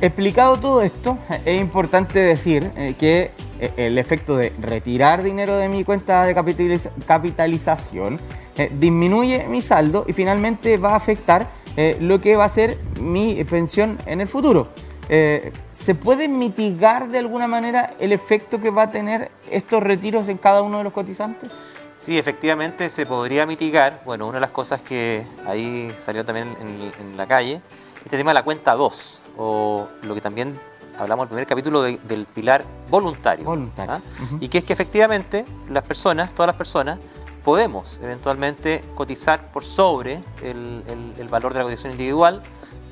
Explicado 0.00 0.58
todo 0.58 0.82
esto, 0.82 1.16
es 1.44 1.60
importante 1.60 2.18
decir 2.18 2.70
eh, 2.76 2.94
que 2.98 3.30
eh, 3.58 3.72
el 3.78 3.96
efecto 3.96 4.36
de 4.36 4.52
retirar 4.60 5.22
dinero 5.22 5.56
de 5.56 5.70
mi 5.70 5.84
cuenta 5.84 6.24
de 6.26 6.36
capitaliz- 6.36 6.90
capitalización 7.06 8.20
eh, 8.58 8.70
disminuye 8.78 9.46
mi 9.48 9.62
saldo 9.62 10.04
y 10.06 10.12
finalmente 10.12 10.76
va 10.76 10.90
a 10.90 10.96
afectar 10.96 11.46
eh, 11.78 11.96
lo 12.00 12.20
que 12.20 12.36
va 12.36 12.44
a 12.44 12.48
ser 12.50 12.76
mi 13.00 13.42
pensión 13.44 13.96
en 14.04 14.20
el 14.20 14.28
futuro. 14.28 14.68
Eh, 15.08 15.52
¿Se 15.72 15.94
puede 15.94 16.28
mitigar 16.28 17.08
de 17.08 17.18
alguna 17.18 17.46
manera 17.46 17.94
el 17.98 18.12
efecto 18.12 18.60
que 18.60 18.70
va 18.70 18.82
a 18.82 18.90
tener 18.90 19.30
estos 19.50 19.82
retiros 19.82 20.28
en 20.28 20.36
cada 20.36 20.60
uno 20.60 20.78
de 20.78 20.84
los 20.84 20.92
cotizantes? 20.92 21.50
Sí, 21.96 22.18
efectivamente 22.18 22.90
se 22.90 23.06
podría 23.06 23.46
mitigar. 23.46 24.02
Bueno, 24.04 24.26
una 24.26 24.34
de 24.34 24.40
las 24.40 24.50
cosas 24.50 24.82
que 24.82 25.24
ahí 25.46 25.90
salió 25.96 26.24
también 26.24 26.54
en, 26.60 26.90
en 27.00 27.16
la 27.16 27.26
calle, 27.26 27.62
este 28.06 28.16
tema 28.16 28.30
de 28.30 28.34
la 28.34 28.42
cuenta 28.44 28.74
2, 28.74 29.20
o 29.36 29.86
lo 30.02 30.14
que 30.14 30.20
también 30.20 30.58
hablamos 30.98 31.24
en 31.24 31.26
el 31.26 31.28
primer 31.28 31.46
capítulo 31.46 31.82
de- 31.82 31.98
del 32.04 32.24
pilar 32.24 32.64
voluntario. 32.88 33.44
Voluntario. 33.44 33.92
¿ah? 33.94 34.00
Y 34.40 34.48
que 34.48 34.58
es 34.58 34.64
que 34.64 34.72
efectivamente 34.72 35.44
las 35.68 35.82
personas, 35.84 36.32
todas 36.32 36.46
las 36.46 36.56
personas, 36.56 36.98
podemos 37.44 38.00
eventualmente 38.02 38.82
cotizar 38.94 39.52
por 39.52 39.62
sobre 39.64 40.14
el, 40.42 40.82
el- 40.88 41.14
el 41.18 41.28
valor 41.28 41.52
de 41.52 41.58
la 41.58 41.64
cotización 41.64 41.92
individual 41.92 42.42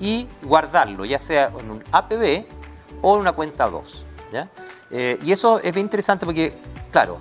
y 0.00 0.28
guardarlo, 0.42 1.04
ya 1.04 1.18
sea 1.18 1.50
en 1.58 1.70
un 1.70 1.84
APB 1.92 2.44
o 3.00 3.14
en 3.14 3.20
una 3.20 3.32
cuenta 3.32 3.68
2. 3.70 4.04
¿ya? 4.32 4.48
Eh, 4.90 5.18
y 5.24 5.32
eso 5.32 5.58
es 5.60 5.72
bien 5.72 5.86
interesante 5.86 6.26
porque, 6.26 6.58
claro, 6.92 7.18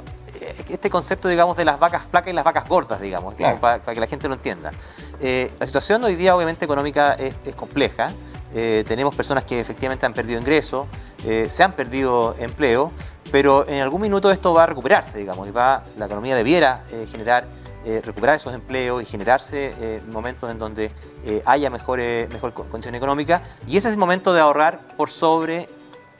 este 0.69 0.89
concepto, 0.89 1.27
digamos, 1.27 1.55
de 1.57 1.65
las 1.65 1.79
vacas 1.79 2.03
flacas 2.09 2.31
y 2.31 2.35
las 2.35 2.43
vacas 2.43 2.67
gordas, 2.67 2.99
digamos, 3.01 3.35
Claro. 3.35 3.59
para, 3.59 3.79
para 3.83 3.93
que 3.95 3.99
la 4.01 4.07
gente 4.07 4.27
lo 4.27 4.33
entienda. 4.35 4.71
Eh, 5.19 5.51
la 5.59 5.65
situación 5.65 6.03
hoy 6.03 6.15
día, 6.15 6.35
obviamente, 6.35 6.65
económica 6.65 7.13
es, 7.13 7.35
es 7.45 7.55
compleja. 7.55 8.09
Eh, 8.53 8.83
tenemos 8.87 9.15
personas 9.15 9.45
que 9.45 9.59
efectivamente 9.59 10.05
han 10.05 10.13
perdido 10.13 10.39
ingresos, 10.39 10.85
eh, 11.25 11.47
se 11.49 11.63
han 11.63 11.71
perdido 11.73 12.35
empleo, 12.37 12.91
pero 13.31 13.67
en 13.67 13.81
algún 13.81 14.01
minuto 14.01 14.29
esto 14.31 14.53
va 14.53 14.63
a 14.63 14.65
recuperarse, 14.67 15.17
digamos, 15.17 15.47
y 15.47 15.51
va, 15.51 15.83
la 15.97 16.05
economía 16.05 16.35
debiera 16.35 16.83
eh, 16.91 17.07
generar, 17.09 17.45
eh, 17.83 18.01
recuperar 18.05 18.35
esos 18.35 18.53
empleos 18.53 19.01
y 19.01 19.05
generarse 19.07 19.73
eh, 19.79 20.01
momentos 20.11 20.51
en 20.51 20.59
donde 20.59 20.91
eh, 21.25 21.41
haya 21.45 21.71
mejor, 21.71 21.99
eh, 21.99 22.27
mejor 22.31 22.53
co- 22.53 22.65
condición 22.65 22.93
económica, 22.93 23.41
y 23.67 23.75
ese 23.77 23.87
es 23.87 23.93
el 23.93 23.99
momento 23.99 24.33
de 24.33 24.41
ahorrar 24.41 24.79
por 24.97 25.09
sobre 25.09 25.67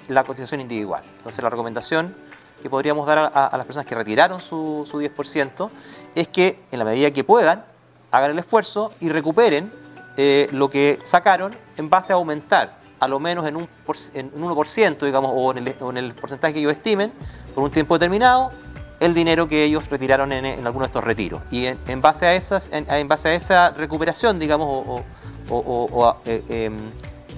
la 0.08 0.24
cotización 0.24 0.60
individual. 0.60 1.04
Entonces 1.18 1.44
la 1.44 1.50
recomendación 1.52 2.16
que 2.64 2.70
podríamos 2.70 3.06
dar 3.06 3.20
a, 3.20 3.56
las 3.58 3.66
personas 3.66 3.86
que 3.86 3.94
retiraron 3.94 4.40
su, 4.40 4.88
su 4.90 5.02
10% 5.02 5.70
es 6.16 6.28
que 6.30 6.62
en 6.72 6.80
la 6.80 6.86
medida 6.86 7.12
que 7.12 7.24
puedan, 7.24 7.66
hagan 8.10 8.32
el 8.32 8.40
esfuerzo 8.40 8.94
y 9.02 9.10
recuperen 9.10 9.70
eh, 10.16 10.48
lo 10.54 10.70
que 10.70 10.98
sacaron 11.04 11.54
en 11.78 11.90
base 11.90 12.14
a 12.14 12.16
aumentar 12.16 12.78
a 13.02 13.08
lo 13.10 13.20
menos 13.20 13.46
en 13.46 13.58
un, 13.58 13.68
en 14.14 14.32
un 14.34 14.50
1%, 14.56 15.06
digamos, 15.06 15.32
o 15.36 15.52
en, 15.52 15.98
el, 15.98 16.14
porcentaje 16.14 16.54
que 16.54 16.60
ellos 16.62 16.72
estimen, 16.72 17.12
por 17.54 17.66
un 17.66 17.70
tiempo 17.70 17.96
determinado, 17.96 18.50
el 19.02 19.14
dinero 19.14 19.46
que 19.50 19.66
ellos 19.66 19.90
retiraron 19.90 20.32
en, 20.32 20.46
en 20.46 20.66
alguno 20.66 20.86
de 20.86 20.88
estos 20.88 21.04
retiros. 21.04 21.42
Y 21.52 21.66
en, 21.66 22.02
base 22.02 22.26
a 22.28 22.34
esas, 22.34 22.70
en, 22.72 23.08
base 23.10 23.28
a 23.28 23.34
esa 23.34 23.72
recuperación, 23.72 24.40
digamos, 24.40 24.68
o, 24.70 25.04
o- 25.50 26.18
eh, 26.24 26.42
em, 26.48 26.78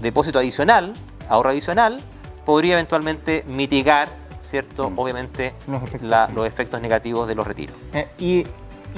depósito 0.02 0.38
adicional, 0.38 0.94
ahorro 1.30 1.50
adicional, 1.50 1.98
podría 2.46 2.74
eventualmente 2.74 3.44
mitigar, 3.48 4.08
¿cierto? 4.46 4.92
Obviamente, 4.96 5.54
Los 5.68 5.84
efectos. 5.84 6.10
la- 6.10 6.28
los 6.34 6.48
efectos 6.48 6.82
negativos 6.82 7.28
de 7.28 7.36
los 7.36 7.46
retiros. 7.48 7.76
Eh, 7.94 8.08
y, 8.18 8.46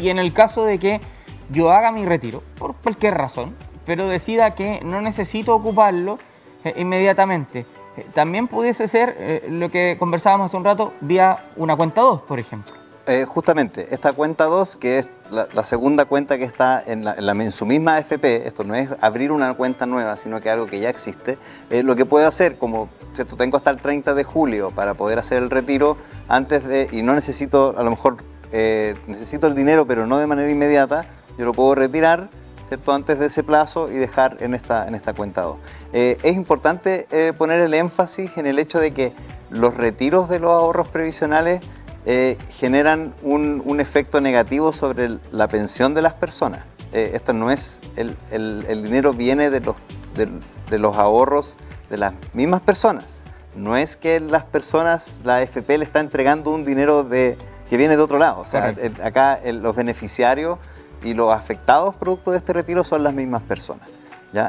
y 0.01 0.09
en 0.09 0.19
el 0.19 0.33
caso 0.33 0.63
de 0.65 0.77
que 0.79 1.01
yo 1.49 1.71
haga 1.71 1.91
mi 1.91 2.05
retiro, 2.05 2.43
por 2.57 2.75
cualquier 2.75 3.15
razón, 3.15 3.55
pero 3.85 4.07
decida 4.07 4.53
que 4.55 4.81
no 4.83 5.01
necesito 5.01 5.55
ocuparlo 5.55 6.19
eh, 6.63 6.73
inmediatamente, 6.77 7.65
eh, 7.95 8.05
también 8.13 8.47
pudiese 8.47 8.87
ser 8.87 9.43
lo 9.49 9.69
que 9.71 9.95
conversábamos 9.97 10.47
hace 10.51 10.57
un 10.57 10.63
rato 10.65 10.93
vía 11.01 11.45
una 11.55 11.75
cuenta 11.75 12.01
2, 12.01 12.21
por 12.21 12.39
ejemplo. 12.39 12.75
Eh, 13.09 13.23
justamente, 13.23 13.87
esta 13.91 14.11
cuenta 14.11 14.43
2, 14.45 14.75
que 14.75 14.97
es 14.97 15.09
la, 15.31 15.63
segunda 15.63 16.03
cuenta 16.03 16.37
que 16.37 16.43
está 16.43 16.83
en, 16.85 17.05
la- 17.05 17.51
su 17.53 17.65
misma 17.65 17.95
AFP, 17.95 18.45
esto 18.45 18.65
no 18.65 18.75
es 18.75 18.89
abrir 18.99 19.31
una 19.31 19.53
cuenta 19.53 19.85
nueva, 19.85 20.17
sino 20.17 20.41
que 20.41 20.49
algo 20.49 20.65
que 20.65 20.81
ya 20.81 20.89
existe, 20.89 21.37
eh, 21.69 21.83
lo 21.83 21.95
que 21.95 22.05
puede 22.05 22.25
hacer, 22.25 22.57
como 22.57 22.89
¿cierto? 23.13 23.37
tengo 23.37 23.55
hasta 23.55 23.69
el 23.69 23.77
30 23.77 24.13
de 24.13 24.25
julio 24.25 24.71
para 24.71 24.93
poder 24.95 25.19
hacer 25.19 25.37
el 25.37 25.49
retiro, 25.49 25.95
antes 26.27 26.65
de, 26.65 26.89
y 26.91 27.01
no 27.01 27.13
necesito, 27.13 27.75
a 27.77 27.83
lo 27.83 27.91
mejor 27.91 28.17
eh, 28.51 28.93
necesito 29.07 29.47
el 29.47 29.55
dinero, 29.55 29.87
pero 29.87 30.05
no 30.05 30.17
de 30.17 30.27
manera 30.27 30.51
inmediata, 30.51 31.05
yo 31.37 31.45
lo 31.45 31.53
puedo 31.53 31.75
retirar. 31.75 32.29
¿cierto? 32.67 32.91
antes 32.91 33.17
de 33.17 33.27
ese 33.27 33.43
plazo 33.43 33.89
y 33.89 33.95
dejar 33.95 34.35
en 34.41 34.53
esta, 34.53 34.89
en 34.89 34.95
esta 34.95 35.13
cuenta 35.13 35.43
2. 35.43 35.55
Eh, 35.93 36.17
es 36.21 36.35
importante 36.35 37.07
poner 37.37 37.61
el 37.61 37.73
énfasis 37.73 38.35
en 38.35 38.45
el 38.45 38.59
hecho 38.59 38.81
de 38.81 38.91
que 38.91 39.13
los 39.49 39.73
retiros 39.75 40.27
de 40.27 40.39
los 40.39 40.51
ahorros 40.51 40.89
previsionales 40.89 41.61
eh, 42.09 42.37
generan 42.51 43.13
un, 43.21 43.61
un 43.65 43.81
efecto 43.81 44.21
negativo 44.21 44.71
sobre 44.71 45.05
el- 45.05 45.19
la 45.33 45.49
pensión 45.49 45.93
de 45.93 46.01
las 46.01 46.13
personas. 46.13 46.61
Eh, 46.93 47.11
esto 47.15 47.33
no 47.33 47.51
es, 47.51 47.81
el, 47.97 48.15
el- 48.31 48.65
el 48.69 48.81
dinero 48.81 49.11
viene 49.11 49.49
de 49.49 49.59
los, 49.59 49.75
de, 50.15 50.29
de 50.69 50.79
los 50.79 50.95
ahorros 50.97 51.57
de 51.89 51.97
las 51.97 52.13
mismas 52.33 52.61
personas. 52.61 53.23
No 53.55 53.75
es 53.75 53.97
que 53.97 54.21
las 54.21 54.45
personas, 54.45 55.19
la 55.25 55.37
AFP 55.37 55.77
le 55.77 55.83
está 55.83 55.99
entregando 55.99 56.51
un 56.51 56.63
dinero 56.63 57.03
de, 57.03 57.37
que 57.69 57.75
viene 57.75 57.97
de 57.97 58.03
otro 58.03 58.17
lado. 58.19 58.39
O 58.39 58.45
sea, 58.45 58.69
el- 58.69 59.01
acá 59.03 59.33
el- 59.43 59.61
los 59.61 59.75
beneficiarios 59.75 60.59
y 61.03 61.13
los 61.13 61.33
afectados 61.33 61.93
producto 61.95 62.31
de 62.31 62.37
este 62.37 62.53
retiro 62.53 62.85
son 62.85 63.03
las 63.03 63.13
mismas 63.13 63.41
personas. 63.43 63.89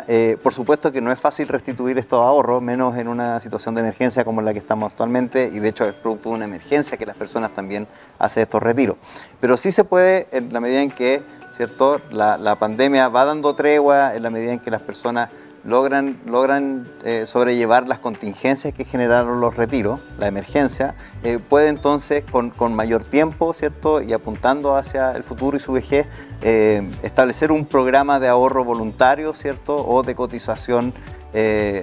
Eh, 0.09 0.37
por 0.42 0.53
supuesto 0.53 0.92
que 0.92 1.01
no 1.01 1.11
es 1.11 1.20
fácil 1.20 1.48
restituir 1.48 1.98
estos 1.98 2.20
ahorros, 2.20 2.62
menos 2.62 2.96
en 2.96 3.09
una 3.09 3.40
situación 3.40 3.74
de 3.74 3.81
emergencia 3.81 4.24
como 4.24 4.42
la 4.42 4.53
que 4.53 4.59
estamos 4.59 4.90
actualmente, 4.90 5.51
y 5.53 5.59
de 5.59 5.68
hecho 5.68 5.85
es 5.85 5.94
producto 5.94 6.31
de 6.31 6.37
una 6.37 6.44
emergencia 6.44 6.96
que 6.98 7.07
las 7.07 7.16
personas 7.16 7.53
también 7.53 7.87
hacen 8.18 8.42
estos 8.42 8.62
retiros. 8.62 8.96
Pero 9.40 9.57
sí 9.57 9.72
se 9.72 9.85
puede, 9.85 10.29
en 10.31 10.53
la 10.53 10.61
medida 10.61 10.83
en 10.83 10.90
que 10.90 11.22
¿cierto? 11.59 12.01
La 12.12 12.57
pandemia 12.61 13.09
va 13.09 13.24
dando 13.24 13.55
tregua, 13.57 14.14
en 14.14 14.22
la 14.22 14.31
medida 14.31 14.53
en 14.53 14.61
que 14.61 14.70
las 14.70 14.81
personas 14.81 15.29
logran, 15.64 16.18
logran 16.26 16.88
eh, 17.04 17.24
sobrellevar 17.26 17.88
las 17.88 17.98
contingencias 17.98 18.72
que 18.72 18.84
generaron 18.84 19.40
los 19.40 19.56
retiros, 19.56 20.00
la 20.18 20.26
emergencia, 20.26 20.94
eh, 21.22 21.38
puede 21.38 21.68
entonces 21.68 22.24
con, 22.30 22.50
con 22.50 22.74
mayor 22.74 23.04
tiempo, 23.04 23.52
¿cierto? 23.52 24.00
Y 24.02 24.12
apuntando 24.12 24.76
hacia 24.76 25.12
el 25.12 25.24
futuro 25.24 25.56
y 25.56 25.60
su 25.60 25.72
vejez, 25.72 26.06
eh, 26.42 26.88
establecer 27.02 27.52
un 27.52 27.66
programa 27.66 28.20
de 28.20 28.28
ahorro 28.28 28.64
voluntario, 28.64 29.34
¿cierto? 29.34 29.76
O 29.76 30.02
de 30.02 30.14
cotización 30.14 30.92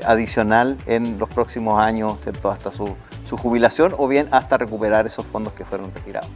adicional 0.05 0.75
en 0.85 1.17
los 1.19 1.29
próximos 1.29 1.79
años, 1.79 2.17
¿cierto? 2.21 2.49
Hasta 2.49 2.71
su, 2.71 2.95
su 3.25 3.37
jubilación 3.37 3.93
o 3.97 4.07
bien 4.07 4.27
hasta 4.31 4.57
recuperar 4.57 5.05
esos 5.05 5.25
fondos 5.25 5.53
que 5.53 5.63
fueron 5.63 5.93
retirados. 5.93 6.29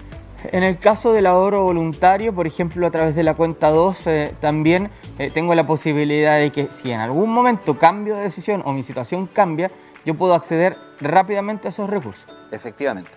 En 0.46 0.64
el 0.64 0.78
caso 0.78 1.12
del 1.12 1.26
ahorro 1.26 1.64
voluntario, 1.64 2.34
por 2.34 2.48
ejemplo, 2.48 2.88
a 2.88 2.92
través 2.92 3.16
de 3.16 3.24
la 3.24 3.34
cuenta 3.34 3.70
2, 3.70 4.08
eh, 4.08 4.36
también 4.40 4.90
eh, 5.18 5.30
tengo 5.32 5.54
la 5.54 5.68
posibilidad 5.68 6.38
de 6.38 6.52
que 6.52 6.72
si 6.72 6.92
en 6.92 7.00
algún 7.00 7.32
momento 7.32 7.78
cambio 7.78 8.16
de 8.16 8.24
decisión 8.24 8.62
o 8.66 8.72
mi 8.72 8.84
situación 8.84 9.28
cambia, 9.28 9.70
yo 10.06 10.16
puedo 10.16 10.34
acceder 10.34 10.78
rápidamente 11.02 11.68
a 11.68 11.72
esos 11.72 11.90
recursos. 11.90 12.26
Efectivamente. 12.52 13.12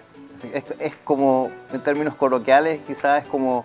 Es, 0.52 0.64
es 0.80 0.96
como, 1.04 1.50
en 1.72 1.80
términos 1.82 2.16
coloquiales, 2.16 2.80
quizás 2.86 3.22
es 3.22 3.28
como, 3.28 3.64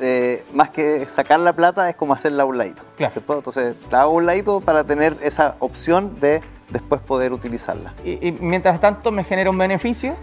eh, 0.00 0.44
más 0.54 0.70
que 0.70 1.06
sacar 1.06 1.40
la 1.40 1.52
plata, 1.54 1.90
es 1.90 1.96
como 1.96 2.14
hacerla 2.14 2.44
a 2.44 2.46
un 2.46 2.56
ladito. 2.56 2.84
Claro. 2.96 3.12
¿cierto? 3.12 3.34
Entonces, 3.34 3.74
la 3.90 4.02
hago 4.02 4.12
a 4.12 4.14
un 4.14 4.26
ladito 4.26 4.60
para 4.60 4.84
tener 4.84 5.16
esa 5.22 5.56
opción 5.58 6.20
de 6.20 6.40
después 6.70 7.00
poder 7.00 7.32
utilizarla. 7.32 7.94
Y, 8.04 8.28
y 8.28 8.32
mientras 8.32 8.78
tanto 8.78 9.10
me 9.10 9.24
genera 9.24 9.50
un 9.50 9.58
beneficio 9.58 10.14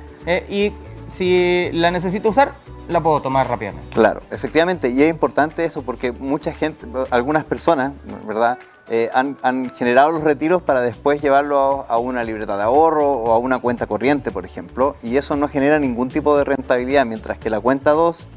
y 0.49 0.71
si 1.07 1.69
la 1.71 1.91
necesito 1.91 2.29
usar, 2.29 2.53
la 2.87 3.01
puedo 3.01 3.21
tomar 3.21 3.47
rápidamente. 3.47 3.89
Claro, 3.93 4.21
efectivamente, 4.31 4.89
y 4.89 5.01
es 5.01 5.09
importante 5.09 5.65
eso 5.65 5.81
porque 5.81 6.11
mucha 6.11 6.51
gente, 6.51 6.85
algunas 7.09 7.43
personas, 7.43 7.93
¿verdad? 8.27 8.57
Eh, 8.87 9.09
han, 9.13 9.35
han 9.41 9.71
generado 9.71 10.11
los 10.11 10.23
retiros 10.23 10.61
para 10.61 10.81
después 10.81 11.19
llevarlo 11.19 11.85
a, 11.89 11.93
a 11.93 11.97
una 11.97 12.23
libreta 12.23 12.55
de 12.55 12.63
ahorro 12.63 13.09
o 13.09 13.31
a 13.31 13.39
una 13.39 13.57
cuenta 13.57 13.87
corriente, 13.87 14.29
por 14.29 14.45
ejemplo, 14.45 14.95
y 15.01 15.17
eso 15.17 15.35
no 15.35 15.47
genera 15.47 15.79
ningún 15.79 16.09
tipo 16.09 16.37
de 16.37 16.43
rentabilidad, 16.43 17.05
mientras 17.05 17.39
que 17.39 17.49
la 17.49 17.59
cuenta 17.59 17.91
2 17.91 18.29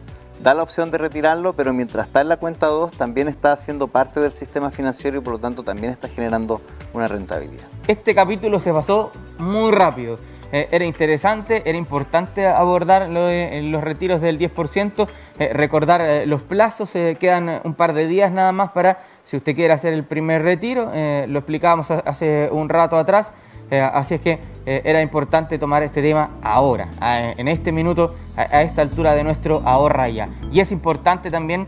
da 0.42 0.54
la 0.54 0.62
opción 0.62 0.90
de 0.90 0.98
retirarlo, 0.98 1.52
pero 1.52 1.72
mientras 1.72 2.06
está 2.06 2.20
en 2.20 2.28
la 2.28 2.36
cuenta 2.36 2.66
2 2.66 2.92
también 2.92 3.28
está 3.28 3.52
haciendo 3.52 3.88
parte 3.88 4.20
del 4.20 4.32
sistema 4.32 4.70
financiero 4.70 5.18
y 5.18 5.20
por 5.20 5.34
lo 5.34 5.38
tanto 5.38 5.62
también 5.62 5.92
está 5.92 6.08
generando 6.08 6.60
una 6.92 7.08
rentabilidad. 7.08 7.66
Este 7.86 8.14
capítulo 8.14 8.58
se 8.60 8.72
pasó 8.72 9.10
muy 9.38 9.72
rápido. 9.72 10.18
Eh, 10.50 10.68
era 10.70 10.84
interesante, 10.84 11.62
era 11.66 11.76
importante 11.76 12.46
abordar 12.46 13.08
los 13.08 13.84
retiros 13.84 14.20
del 14.20 14.38
10%, 14.38 15.06
eh, 15.38 15.50
recordar 15.52 16.00
eh, 16.00 16.26
los 16.26 16.42
plazos, 16.42 16.90
quedan 17.18 17.60
un 17.64 17.74
par 17.74 17.92
de 17.92 18.06
días 18.06 18.32
nada 18.32 18.52
más 18.52 18.70
para 18.70 18.98
si 19.24 19.36
usted 19.36 19.54
quiere 19.54 19.74
hacer 19.74 19.92
el 19.92 20.04
primer 20.04 20.42
retiro, 20.42 20.90
lo 21.26 21.38
explicábamos 21.38 21.90
hace 21.90 22.48
un 22.50 22.70
rato 22.70 22.96
atrás, 22.96 23.30
así 23.70 24.14
es 24.14 24.22
que 24.22 24.38
era 24.64 25.02
importante 25.02 25.58
tomar 25.58 25.82
este 25.82 26.00
tema 26.00 26.30
ahora, 26.42 26.88
en 27.36 27.46
este 27.46 27.70
minuto, 27.70 28.14
a, 28.36 28.62
esta 28.62 28.80
altura 28.80 29.12
de 29.12 29.24
nuestro 29.24 29.60
ahorra 29.66 30.08
ya. 30.08 30.30
Y 30.50 30.60
es 30.60 30.72
importante 30.72 31.30
también 31.30 31.66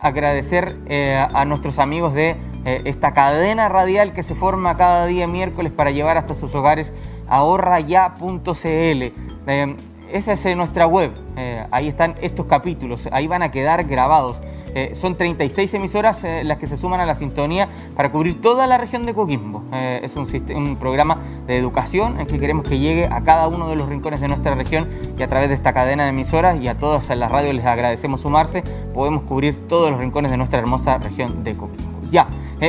agradecer 0.00 0.76
a 1.34 1.44
nuestros 1.44 1.80
amigos 1.80 2.14
de 2.14 2.36
esta 2.64 3.12
cadena 3.14 3.68
radial 3.68 4.12
que 4.12 4.22
se 4.22 4.36
forma 4.36 4.76
cada 4.76 5.06
día 5.06 5.26
miércoles 5.26 5.72
para 5.72 5.90
llevar 5.90 6.18
hasta 6.18 6.36
sus 6.36 6.54
hogares 6.54 6.92
ahorraya.cl. 7.32 8.62
Eh, 9.46 9.76
esa 10.12 10.32
es 10.32 10.56
nuestra 10.56 10.86
web, 10.86 11.12
eh, 11.38 11.64
ahí 11.70 11.88
están 11.88 12.14
estos 12.20 12.44
capítulos, 12.44 13.08
ahí 13.10 13.26
van 13.26 13.42
a 13.42 13.50
quedar 13.50 13.84
grabados. 13.84 14.36
Eh, 14.74 14.92
son 14.94 15.16
36 15.16 15.74
emisoras 15.74 16.24
las 16.44 16.56
que 16.56 16.66
se 16.66 16.78
suman 16.78 17.00
a 17.00 17.04
la 17.04 17.14
sintonía 17.14 17.68
para 17.94 18.10
cubrir 18.10 18.40
toda 18.40 18.66
la 18.66 18.78
región 18.78 19.04
de 19.04 19.12
Coquimbo. 19.12 19.64
es 19.72 20.16
un, 20.16 20.26
un, 20.54 20.76
programa 20.76 21.18
de 21.46 21.58
educación 21.58 22.18
en 22.18 22.26
que 22.26 22.38
queremos 22.38 22.66
que 22.66 22.78
llegue 22.78 23.04
a 23.04 23.22
cada 23.22 23.48
uno 23.48 23.68
de 23.68 23.76
los 23.76 23.86
rincones 23.86 24.22
de 24.22 24.28
nuestra 24.28 24.54
región 24.54 24.88
y 25.18 25.22
a 25.22 25.26
través 25.26 25.50
de 25.50 25.56
esta 25.56 25.74
cadena 25.74 26.04
de 26.04 26.10
emisoras 26.10 26.58
y 26.58 26.68
a 26.68 26.78
todas 26.78 27.10
las 27.10 27.30
radios 27.30 27.54
les 27.54 27.66
agradecemos 27.66 28.22
sumarse, 28.22 28.62
podemos 28.94 29.24
cubrir 29.24 29.68
todos 29.68 29.90
los 29.90 30.00
rincones 30.00 30.30
de 30.30 30.38
nuestra 30.38 30.58
hermosa 30.58 30.96
región 30.96 31.44
de 31.44 31.54
Coquimbo. 31.54 32.00
Ya, 32.10 32.26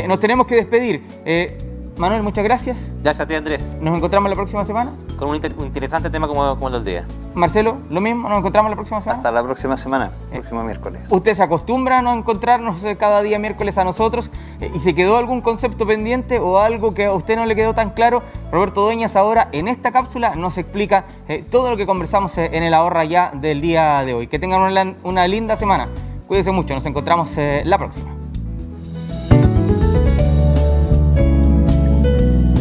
nos 0.08 0.20
tenemos 0.20 0.46
que 0.46 0.56
despedir. 0.56 1.73
Manuel, 1.98 2.24
muchas 2.24 2.44
gracias. 2.44 2.78
Gracias 3.04 3.22
a 3.22 3.28
ti, 3.28 3.36
Andrés. 3.36 3.78
Nos 3.80 3.96
encontramos 3.96 4.28
la 4.30 4.36
próxima 4.36 4.66
semana. 4.66 4.94
Con 5.18 5.30
un, 5.30 5.36
interesante 5.36 6.10
tema 6.10 6.28
como, 6.28 6.56
como, 6.56 6.68
el 6.68 6.74
del 6.74 6.86
día. 6.86 7.06
Marcelo, 7.36 7.78
lo 7.90 8.02
mismo, 8.02 8.28
nos 8.28 8.40
encontramos 8.40 8.72
la 8.72 8.76
próxima 8.76 9.00
semana. 9.00 9.18
Hasta 9.18 9.32
la 9.32 9.44
próxima 9.44 9.78
semana, 9.78 10.12
eh, 10.32 10.36
próximo 10.36 10.64
miércoles. 10.64 11.08
¿Usted 11.12 11.34
se 11.36 11.44
acostumbra 11.44 12.00
a 12.00 12.02
no 12.02 12.14
encontrarnos 12.14 12.84
eh, 12.84 12.98
cada 12.98 13.22
día 13.22 13.38
miércoles 13.38 13.78
a 13.78 13.84
nosotros? 13.84 14.32
Eh, 14.60 14.72
¿Y 14.74 14.80
se 14.80 14.96
quedó 14.96 15.18
algún 15.18 15.42
concepto 15.42 15.86
pendiente 15.86 16.40
o 16.40 16.58
algo 16.58 16.96
que 16.96 17.06
a 17.06 17.14
usted 17.14 17.36
no 17.36 17.46
le 17.46 17.56
quedó 17.56 17.76
tan 17.76 17.92
claro? 17.92 18.24
Roberto 18.52 18.82
Dueñas 18.82 19.16
ahora 19.16 19.50
en 19.52 19.68
esta 19.68 19.92
cápsula 19.92 20.36
nos 20.36 20.58
explica 20.58 21.06
todo 21.52 21.70
lo 21.70 21.78
que 21.78 21.86
conversamos 21.86 22.38
en 22.38 22.64
el 22.64 22.74
ahorra 22.74 23.06
ya 23.06 23.32
del 23.34 23.62
día 23.62 24.04
de 24.04 24.14
hoy. 24.14 24.28
Que 24.28 24.40
tengan 24.40 24.62
una, 24.62 24.96
una 25.04 25.28
linda 25.28 25.56
semana. 25.56 25.88
Cuídense 26.28 26.52
mucho, 26.52 26.74
nos 26.74 26.86
encontramos 26.86 27.34
la 27.38 27.78
próxima. 27.78 28.23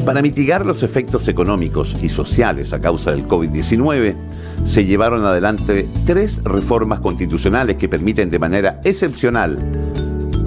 Para 0.05 0.21
mitigar 0.21 0.67
los 0.67 0.83
efectos 0.83 1.29
económicos 1.29 1.97
y 2.03 2.09
sociales 2.09 2.73
a 2.73 2.81
causa 2.81 3.12
del 3.12 3.29
COVID-19, 3.29 4.17
se 4.65 4.85
llevaron 4.85 5.25
adelante 5.25 5.87
tres 6.05 6.43
reformas 6.43 6.99
constitucionales 6.99 7.77
que 7.77 7.88
permiten 7.88 8.29
de 8.29 8.41
manera 8.41 8.81
excepcional 8.83 9.59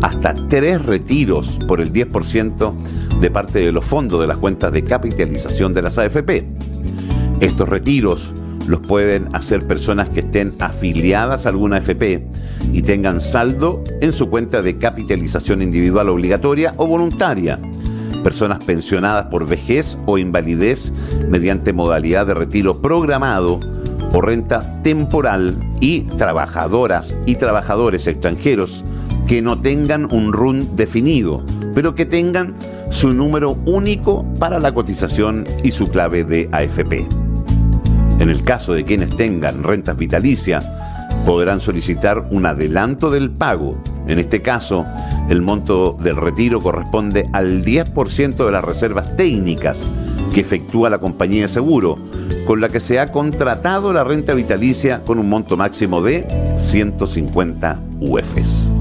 hasta 0.01 0.33
tres 0.49 0.83
retiros 0.85 1.57
por 1.69 1.79
el 1.79 1.93
10% 1.93 2.73
de 3.21 3.31
parte 3.31 3.59
de 3.59 3.71
los 3.71 3.85
fondos 3.85 4.19
de 4.19 4.27
las 4.27 4.39
cuentas 4.39 4.73
de 4.73 4.83
capitalización 4.83 5.73
de 5.73 5.81
las 5.81 5.97
AFP. 5.97 6.45
Estos 7.39 7.69
retiros 7.69 8.33
los 8.67 8.81
pueden 8.81 9.33
hacer 9.33 9.65
personas 9.65 10.09
que 10.09 10.19
estén 10.19 10.53
afiliadas 10.59 11.45
a 11.45 11.49
alguna 11.49 11.77
AFP 11.77 12.27
y 12.73 12.81
tengan 12.81 13.21
saldo 13.21 13.85
en 14.01 14.11
su 14.11 14.29
cuenta 14.29 14.61
de 14.61 14.77
capitalización 14.77 15.61
individual 15.61 16.09
obligatoria 16.09 16.73
o 16.75 16.87
voluntaria 16.87 17.57
personas 18.25 18.57
pensionadas 18.63 19.25
por 19.25 19.45
vejez 19.45 19.99
o 20.07 20.17
invalidez 20.17 20.91
mediante 21.29 21.73
modalidad 21.73 22.25
de 22.25 22.33
retiro 22.33 22.81
programado 22.81 23.59
o 24.13 24.19
renta 24.19 24.81
temporal 24.81 25.55
y 25.79 26.01
trabajadoras 26.17 27.15
y 27.27 27.35
trabajadores 27.35 28.07
extranjeros 28.07 28.83
que 29.27 29.43
no 29.43 29.61
tengan 29.61 30.11
un 30.11 30.33
RUN 30.33 30.75
definido, 30.75 31.45
pero 31.75 31.93
que 31.93 32.07
tengan 32.07 32.55
su 32.89 33.13
número 33.13 33.51
único 33.67 34.25
para 34.39 34.57
la 34.57 34.73
cotización 34.73 35.43
y 35.63 35.69
su 35.69 35.85
clave 35.85 36.23
de 36.23 36.49
AFP. 36.51 37.07
En 38.17 38.31
el 38.31 38.43
caso 38.43 38.73
de 38.73 38.85
quienes 38.85 39.15
tengan 39.15 39.61
rentas 39.61 39.97
vitalicias, 39.97 40.65
podrán 41.27 41.59
solicitar 41.59 42.27
un 42.31 42.47
adelanto 42.47 43.11
del 43.11 43.29
pago. 43.29 43.79
En 44.07 44.19
este 44.19 44.41
caso, 44.41 44.85
el 45.29 45.41
monto 45.41 45.97
del 45.99 46.15
retiro 46.15 46.61
corresponde 46.61 47.29
al 47.33 47.63
10% 47.63 48.45
de 48.45 48.51
las 48.51 48.63
reservas 48.63 49.15
técnicas 49.15 49.81
que 50.33 50.41
efectúa 50.41 50.89
la 50.89 50.99
compañía 50.99 51.43
de 51.43 51.47
seguro, 51.47 51.97
con 52.45 52.61
la 52.61 52.69
que 52.69 52.79
se 52.79 52.99
ha 52.99 53.11
contratado 53.11 53.93
la 53.93 54.03
renta 54.03 54.33
vitalicia 54.33 55.01
con 55.03 55.17
un 55.17 55.29
monto 55.29 55.57
máximo 55.57 56.01
de 56.01 56.27
150 56.57 57.79
UFs. 58.01 58.71